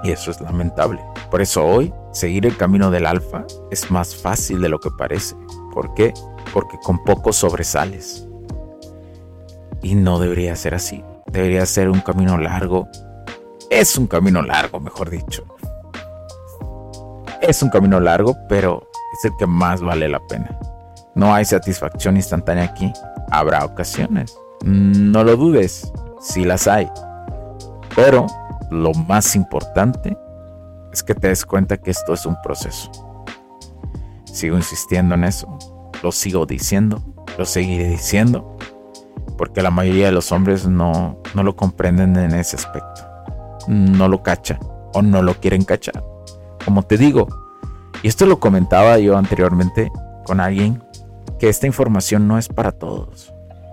Y 0.05 0.11
eso 0.11 0.31
es 0.31 0.41
lamentable. 0.43 1.01
Por 1.31 1.41
eso 1.41 1.65
hoy 1.65 1.93
seguir 2.13 2.45
el 2.45 2.57
camino 2.57 2.91
del 2.91 3.07
alfa 3.07 3.45
es 3.71 3.91
más 3.91 4.15
fácil 4.15 4.61
de 4.61 4.69
lo 4.69 4.79
que 4.79 4.91
parece. 4.91 5.35
¿Por 5.73 5.95
qué? 5.95 6.13
Porque 6.53 6.77
con 6.83 7.03
poco 7.03 7.33
sobresales. 7.33 8.29
Y 9.83 9.95
no 9.95 10.19
debería 10.19 10.55
ser 10.55 10.75
así. 10.75 11.03
Debería 11.33 11.67
ser 11.67 11.89
un 11.89 12.01
camino 12.01 12.39
largo. 12.39 12.89
Es 13.71 13.97
un 13.97 14.07
camino 14.07 14.43
largo, 14.43 14.81
mejor 14.81 15.11
dicho. 15.11 15.45
Es 17.41 17.63
un 17.63 17.71
camino 17.71 18.01
largo, 18.01 18.37
pero 18.49 18.89
es 19.15 19.25
el 19.25 19.37
que 19.39 19.47
más 19.47 19.81
vale 19.81 20.09
la 20.09 20.21
pena. 20.27 20.59
No 21.15 21.35
hay 21.35 21.45
satisfacción 21.45 22.17
instantánea 22.17 22.65
aquí. 22.65 22.93
Habrá 23.31 23.65
ocasiones. 23.65 24.37
No 24.65 25.25
lo 25.25 25.37
dudes, 25.37 25.93
si 26.21 26.45
las 26.45 26.67
hay. 26.67 26.89
Pero 27.95 28.27
lo 28.71 28.93
más 28.93 29.37
importante 29.37 30.17
es 30.93 31.03
que 31.03 31.15
te 31.15 31.29
des 31.29 31.45
cuenta 31.45 31.77
que 31.77 31.91
esto 31.91 32.15
es 32.15 32.27
un 32.27 32.37
proceso. 32.43 32.91
Sigo 34.25 34.57
insistiendo 34.57 35.15
en 35.15 35.25
eso. 35.25 35.59
Lo 36.03 36.13
sigo 36.13 36.47
diciendo. 36.47 37.03
Lo 37.39 37.45
seguiré 37.45 37.89
diciendo. 37.89 38.56
Porque 39.37 39.63
la 39.63 39.71
mayoría 39.71 40.07
de 40.07 40.13
los 40.13 40.33
hombres 40.33 40.67
no, 40.67 41.19
no 41.35 41.43
lo 41.43 41.57
comprenden 41.57 42.17
en 42.17 42.33
ese 42.35 42.57
aspecto. 42.57 43.03
No 43.69 44.09
lo 44.09 44.23
cachan 44.23 44.59
o 44.95 45.03
no 45.03 45.23
lo 45.23 45.35
quieren 45.35 45.65
cachar. 45.65 46.03
Como 46.65 46.83
te 46.83 46.97
digo, 46.97 47.27
y 48.03 48.09
esto 48.09 48.27
lo 48.27 48.41
comentaba 48.41 48.99
yo 48.99 49.17
anteriormente 49.17 49.91
con 50.25 50.41
alguien, 50.41 50.83
que 51.39 51.49
esta 51.49 51.67
información 51.67 52.27
no 52.27 52.39
es 52.39 52.49
para 52.49 52.73
todos. 52.73 53.33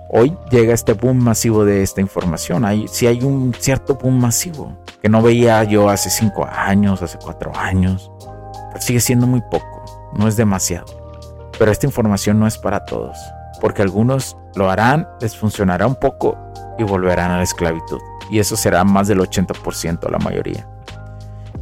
Hoy 0.10 0.36
llega 0.52 0.74
este 0.74 0.94
boom 0.94 1.24
masivo 1.24 1.66
de 1.66 1.82
esta 1.82 2.02
información. 2.02 2.66
Hay, 2.66 2.88
si 2.88 3.08
hay 3.08 3.24
un 3.24 3.54
cierto 3.58 3.96
boom 3.96 4.20
masivo 4.20 4.78
que 5.02 5.10
no 5.10 5.22
veía 5.22 5.64
yo 5.64 5.90
hace 5.90 6.10
cinco 6.10 6.46
años, 6.46 7.02
hace 7.02 7.18
cuatro 7.18 7.52
años. 7.56 8.12
Pero 8.72 8.82
sigue 8.82 9.00
siendo 9.00 9.26
muy 9.26 9.42
poco 9.50 9.74
no 10.16 10.28
es 10.28 10.36
demasiado. 10.36 10.86
Pero 11.58 11.72
esta 11.72 11.86
información 11.86 12.40
no 12.40 12.48
es 12.48 12.58
para 12.58 12.86
todos, 12.86 13.18
porque 13.62 13.82
algunos 13.82 14.38
lo 14.56 14.70
harán, 14.70 15.08
les 15.22 15.36
funcionará 15.36 15.88
un 15.88 15.96
poco 15.96 16.38
y 16.78 16.84
volverán 16.84 17.32
a 17.32 17.38
la 17.38 17.44
esclavitud. 17.44 18.00
Y 18.30 18.40
eso 18.40 18.56
será 18.56 18.84
más 18.84 19.08
del 19.08 19.20
80% 19.20 20.10
la 20.10 20.20
mayoría. 20.20 20.68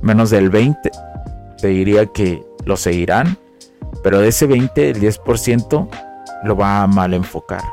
Menos 0.02 0.30
del 0.30 0.52
20% 0.52 1.58
te 1.58 1.68
diría 1.68 2.08
que 2.08 2.46
lo 2.66 2.76
seguirán, 2.78 3.38
pero 4.04 4.20
de 4.20 4.30
ese 4.30 4.48
20, 4.48 4.90
el 4.90 5.00
10% 5.00 5.88
lo 6.44 6.56
va 6.56 6.84
a 6.84 6.88
mal 6.88 7.14
enfocar. 7.14 7.64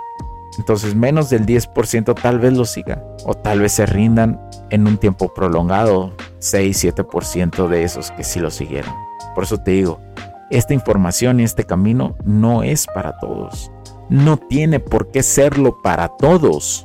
Entonces 0.59 0.94
menos 0.94 1.31
del 1.31 1.46
10% 1.46 2.20
tal 2.20 2.40
vez 2.40 2.52
lo 2.52 2.64
siga 2.64 3.02
o 3.24 3.35
tal 3.35 3.61
vez 3.61 3.72
se 3.72 3.87
rindan 3.87 4.40
en 4.70 4.87
un 4.87 4.98
tiempo 4.98 5.33
prolongado, 5.33 6.12
6-7% 6.40 7.68
de 7.68 7.85
esos 7.85 8.11
que 8.11 8.24
sí 8.24 8.40
lo 8.40 8.50
siguieron. 8.50 8.92
Por 9.35 9.44
eso 9.44 9.59
te 9.59 9.70
digo, 9.70 10.00
esta 10.50 10.74
información 10.74 11.40
y 11.40 11.44
este 11.44 11.64
camino 11.64 12.16
no 12.24 12.62
es 12.62 12.87
para 12.87 13.16
todos. 13.18 13.70
No 14.09 14.38
tiene 14.38 14.81
por 14.81 15.11
qué 15.11 15.23
serlo 15.23 15.83
para 15.83 16.09
todos. 16.09 16.85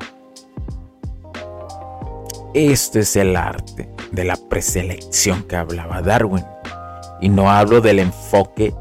Esto 2.54 3.00
es 3.00 3.16
el 3.16 3.36
arte 3.36 3.90
de 4.12 4.26
la 4.26 4.36
preselección 4.36 5.44
que 5.44 5.56
hablaba 5.56 6.02
Darwin. 6.02 6.46
Y 7.22 7.30
no 7.30 7.50
hablo 7.50 7.80
del 7.80 8.00
enfoque 8.00 8.76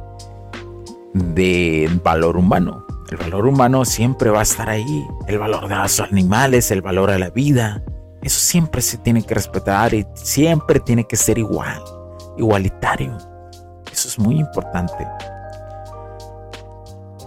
del 1.14 2.00
valor 2.00 2.36
humano. 2.36 2.84
El 3.10 3.16
valor 3.18 3.46
humano 3.46 3.84
siempre 3.84 4.30
va 4.30 4.40
a 4.40 4.42
estar 4.42 4.68
ahí. 4.68 5.06
El 5.28 5.38
valor 5.38 5.68
de 5.68 5.76
los 5.76 6.00
animales, 6.00 6.70
el 6.70 6.82
valor 6.82 7.10
a 7.10 7.18
la 7.18 7.30
vida. 7.30 7.82
Eso 8.22 8.40
siempre 8.40 8.82
se 8.82 8.98
tiene 8.98 9.22
que 9.22 9.34
respetar 9.34 9.94
y 9.94 10.06
siempre 10.14 10.80
tiene 10.80 11.04
que 11.04 11.16
ser 11.16 11.38
igual, 11.38 11.82
igualitario. 12.38 13.16
Eso 13.92 14.08
es 14.08 14.18
muy 14.18 14.38
importante. 14.38 15.06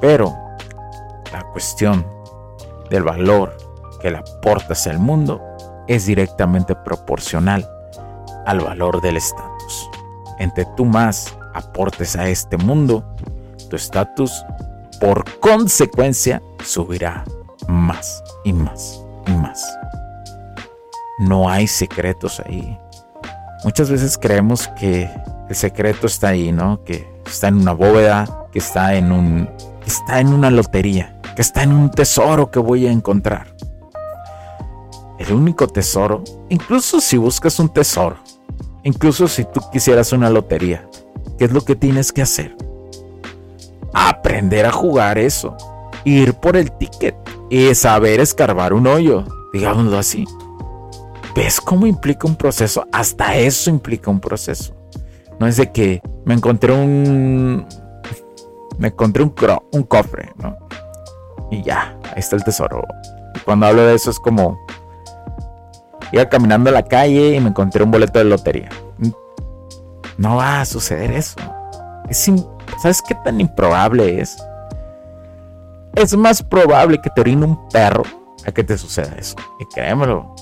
Pero 0.01 0.44
la 1.35 1.43
cuestión 1.51 2.05
del 2.89 3.03
valor 3.03 3.57
que 4.01 4.09
le 4.09 4.19
aportas 4.19 4.87
al 4.87 4.99
mundo 4.99 5.41
es 5.85 6.05
directamente 6.05 6.75
proporcional 6.75 7.69
al 8.45 8.61
valor 8.61 9.01
del 9.01 9.17
estatus. 9.17 9.89
Entre 10.39 10.65
tú 10.77 10.85
más 10.85 11.35
aportes 11.53 12.15
a 12.15 12.29
este 12.29 12.55
mundo, 12.55 13.03
tu 13.69 13.75
estatus 13.75 14.45
por 15.01 15.25
consecuencia 15.39 16.41
subirá 16.63 17.25
más 17.67 18.23
y 18.45 18.53
más 18.53 19.03
y 19.27 19.31
más. 19.31 19.61
No 21.19 21.49
hay 21.49 21.67
secretos 21.67 22.41
ahí. 22.45 22.79
Muchas 23.65 23.89
veces 23.89 24.17
creemos 24.17 24.69
que 24.79 25.09
el 25.49 25.55
secreto 25.55 26.07
está 26.07 26.29
ahí, 26.29 26.53
¿no? 26.53 26.81
Que 26.85 27.13
está 27.25 27.49
en 27.49 27.55
una 27.55 27.73
bóveda, 27.73 28.47
que 28.53 28.59
está 28.59 28.95
en 28.95 29.11
un 29.11 29.49
está 29.85 30.19
en 30.19 30.33
una 30.33 30.49
lotería, 30.49 31.14
que 31.35 31.41
está 31.41 31.63
en 31.63 31.73
un 31.73 31.91
tesoro 31.91 32.49
que 32.49 32.59
voy 32.59 32.87
a 32.87 32.91
encontrar. 32.91 33.55
El 35.19 35.33
único 35.33 35.67
tesoro, 35.67 36.23
incluso 36.49 36.99
si 36.99 37.17
buscas 37.17 37.59
un 37.59 37.69
tesoro, 37.69 38.17
incluso 38.83 39.27
si 39.27 39.43
tú 39.45 39.61
quisieras 39.71 40.11
una 40.13 40.29
lotería, 40.29 40.87
¿qué 41.37 41.45
es 41.45 41.51
lo 41.51 41.61
que 41.61 41.75
tienes 41.75 42.11
que 42.11 42.21
hacer? 42.21 42.55
Aprender 43.93 44.65
a 44.65 44.71
jugar 44.71 45.17
eso, 45.17 45.55
ir 46.03 46.33
por 46.33 46.57
el 46.57 46.71
ticket 46.71 47.15
y 47.49 47.73
saber 47.75 48.19
escarbar 48.19 48.73
un 48.73 48.87
hoyo, 48.87 49.25
digámoslo 49.53 49.97
así. 49.97 50.25
¿Ves 51.35 51.59
cómo 51.59 51.85
implica 51.85 52.27
un 52.27 52.35
proceso? 52.35 52.87
Hasta 52.93 53.35
eso 53.35 53.69
implica 53.69 54.09
un 54.09 54.21
proceso. 54.21 54.73
No 55.39 55.47
es 55.47 55.57
de 55.57 55.71
que 55.71 56.01
me 56.23 56.33
encontré 56.33 56.71
un. 56.71 57.65
Me 58.77 58.87
encontré 58.87 59.23
un, 59.23 59.33
un 59.73 59.83
cofre, 59.83 60.31
¿no? 60.37 60.64
Y 61.51 61.61
ya, 61.63 61.97
ahí 62.05 62.19
está 62.19 62.35
el 62.35 62.43
tesoro. 62.43 62.83
Cuando 63.43 63.67
hablo 63.67 63.83
de 63.83 63.95
eso 63.95 64.09
es 64.09 64.19
como. 64.19 64.57
Iba 66.11 66.29
caminando 66.29 66.69
a 66.69 66.73
la 66.73 66.83
calle 66.83 67.35
y 67.35 67.39
me 67.39 67.49
encontré 67.49 67.83
un 67.83 67.91
boleto 67.91 68.19
de 68.19 68.25
lotería. 68.25 68.69
No 70.17 70.37
va 70.37 70.61
a 70.61 70.65
suceder 70.65 71.11
eso. 71.11 71.39
Es 72.09 72.31
¿Sabes 72.81 73.01
qué 73.01 73.15
tan 73.15 73.41
improbable 73.41 74.21
es? 74.21 74.37
Es 75.95 76.15
más 76.15 76.43
probable 76.43 76.99
que 76.99 77.09
te 77.09 77.21
orine 77.21 77.45
un 77.45 77.69
perro 77.69 78.03
a 78.45 78.51
que 78.51 78.63
te 78.63 78.77
suceda 78.77 79.15
eso. 79.17 79.35
Y 79.59 79.65
créemelo, 79.73 80.35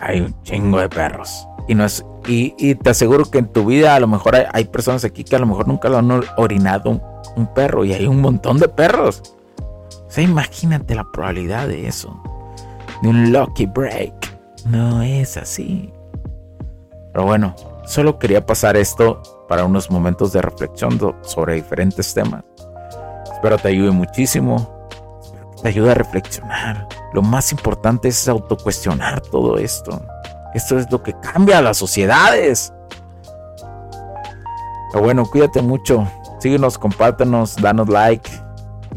hay 0.00 0.20
un 0.20 0.42
chingo 0.42 0.80
de 0.80 0.88
perros. 0.88 1.46
Y, 1.68 1.74
no 1.74 1.84
es, 1.84 2.04
y, 2.26 2.74
te 2.74 2.90
aseguro 2.90 3.24
que 3.24 3.38
en 3.38 3.46
tu 3.46 3.64
vida 3.64 3.94
a 3.94 4.00
lo 4.00 4.08
mejor 4.08 4.34
hay, 4.52 4.64
personas 4.64 5.04
aquí 5.04 5.22
que 5.22 5.36
a 5.36 5.38
lo 5.38 5.46
mejor 5.46 5.68
nunca 5.68 5.88
lo 5.88 5.98
han 5.98 6.10
orinado 6.36 7.00
un, 7.36 7.46
perro 7.54 7.84
y 7.84 7.92
hay 7.92 8.06
un 8.06 8.20
montón 8.20 8.58
de 8.58 8.68
perros. 8.68 9.22
O 10.12 10.14
sea, 10.14 10.24
imagínate 10.24 10.94
la 10.94 11.10
probabilidad 11.10 11.68
de 11.68 11.88
eso. 11.88 12.22
De 13.00 13.08
un 13.08 13.32
lucky 13.32 13.64
break. 13.64 14.12
No 14.66 15.00
es 15.00 15.38
así. 15.38 15.90
Pero 17.14 17.24
bueno, 17.24 17.56
solo 17.86 18.18
quería 18.18 18.44
pasar 18.44 18.76
esto 18.76 19.22
para 19.48 19.64
unos 19.64 19.90
momentos 19.90 20.34
de 20.34 20.42
reflexión 20.42 21.00
sobre 21.22 21.54
diferentes 21.54 22.12
temas. 22.12 22.44
Espero 23.32 23.56
te 23.56 23.68
ayude 23.68 23.90
muchísimo. 23.90 24.86
te 25.62 25.68
ayude 25.68 25.92
a 25.92 25.94
reflexionar. 25.94 26.86
Lo 27.14 27.22
más 27.22 27.50
importante 27.50 28.08
es 28.08 28.28
autocuestionar 28.28 29.22
todo 29.22 29.56
esto. 29.56 29.98
Esto 30.52 30.78
es 30.78 30.92
lo 30.92 31.02
que 31.02 31.14
cambia 31.20 31.62
las 31.62 31.78
sociedades. 31.78 32.70
Pero 34.92 35.04
bueno, 35.04 35.24
cuídate 35.24 35.62
mucho. 35.62 36.06
Síguenos, 36.38 36.76
compártenos, 36.76 37.56
danos 37.56 37.88
like. 37.88 38.41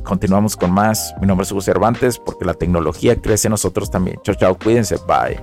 Continuamos 0.05 0.55
con 0.55 0.71
más. 0.71 1.13
Mi 1.19 1.27
nombre 1.27 1.43
es 1.43 1.51
Hugo 1.51 1.61
Cervantes 1.61 2.19
porque 2.19 2.45
la 2.45 2.53
tecnología 2.53 3.19
crece 3.19 3.47
en 3.47 3.51
nosotros 3.51 3.89
también. 3.89 4.19
Chao, 4.23 4.35
chao, 4.35 4.55
cuídense. 4.57 4.97
Bye. 5.07 5.39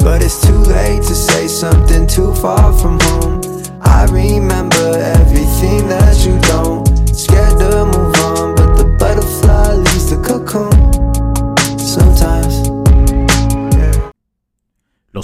But 0.00 0.22
it's 0.22 0.40
too 0.40 0.54
late 0.54 1.02
to 1.02 1.14
say 1.14 1.48
something 1.48 2.06
too 2.06 2.32
far 2.34 2.72
from 2.72 2.98
home. 3.00 3.40
I 3.82 4.04
remember 4.04 4.96
everything 4.96 5.86
that 5.88 6.24
you 6.24 6.38
don't. 6.48 6.88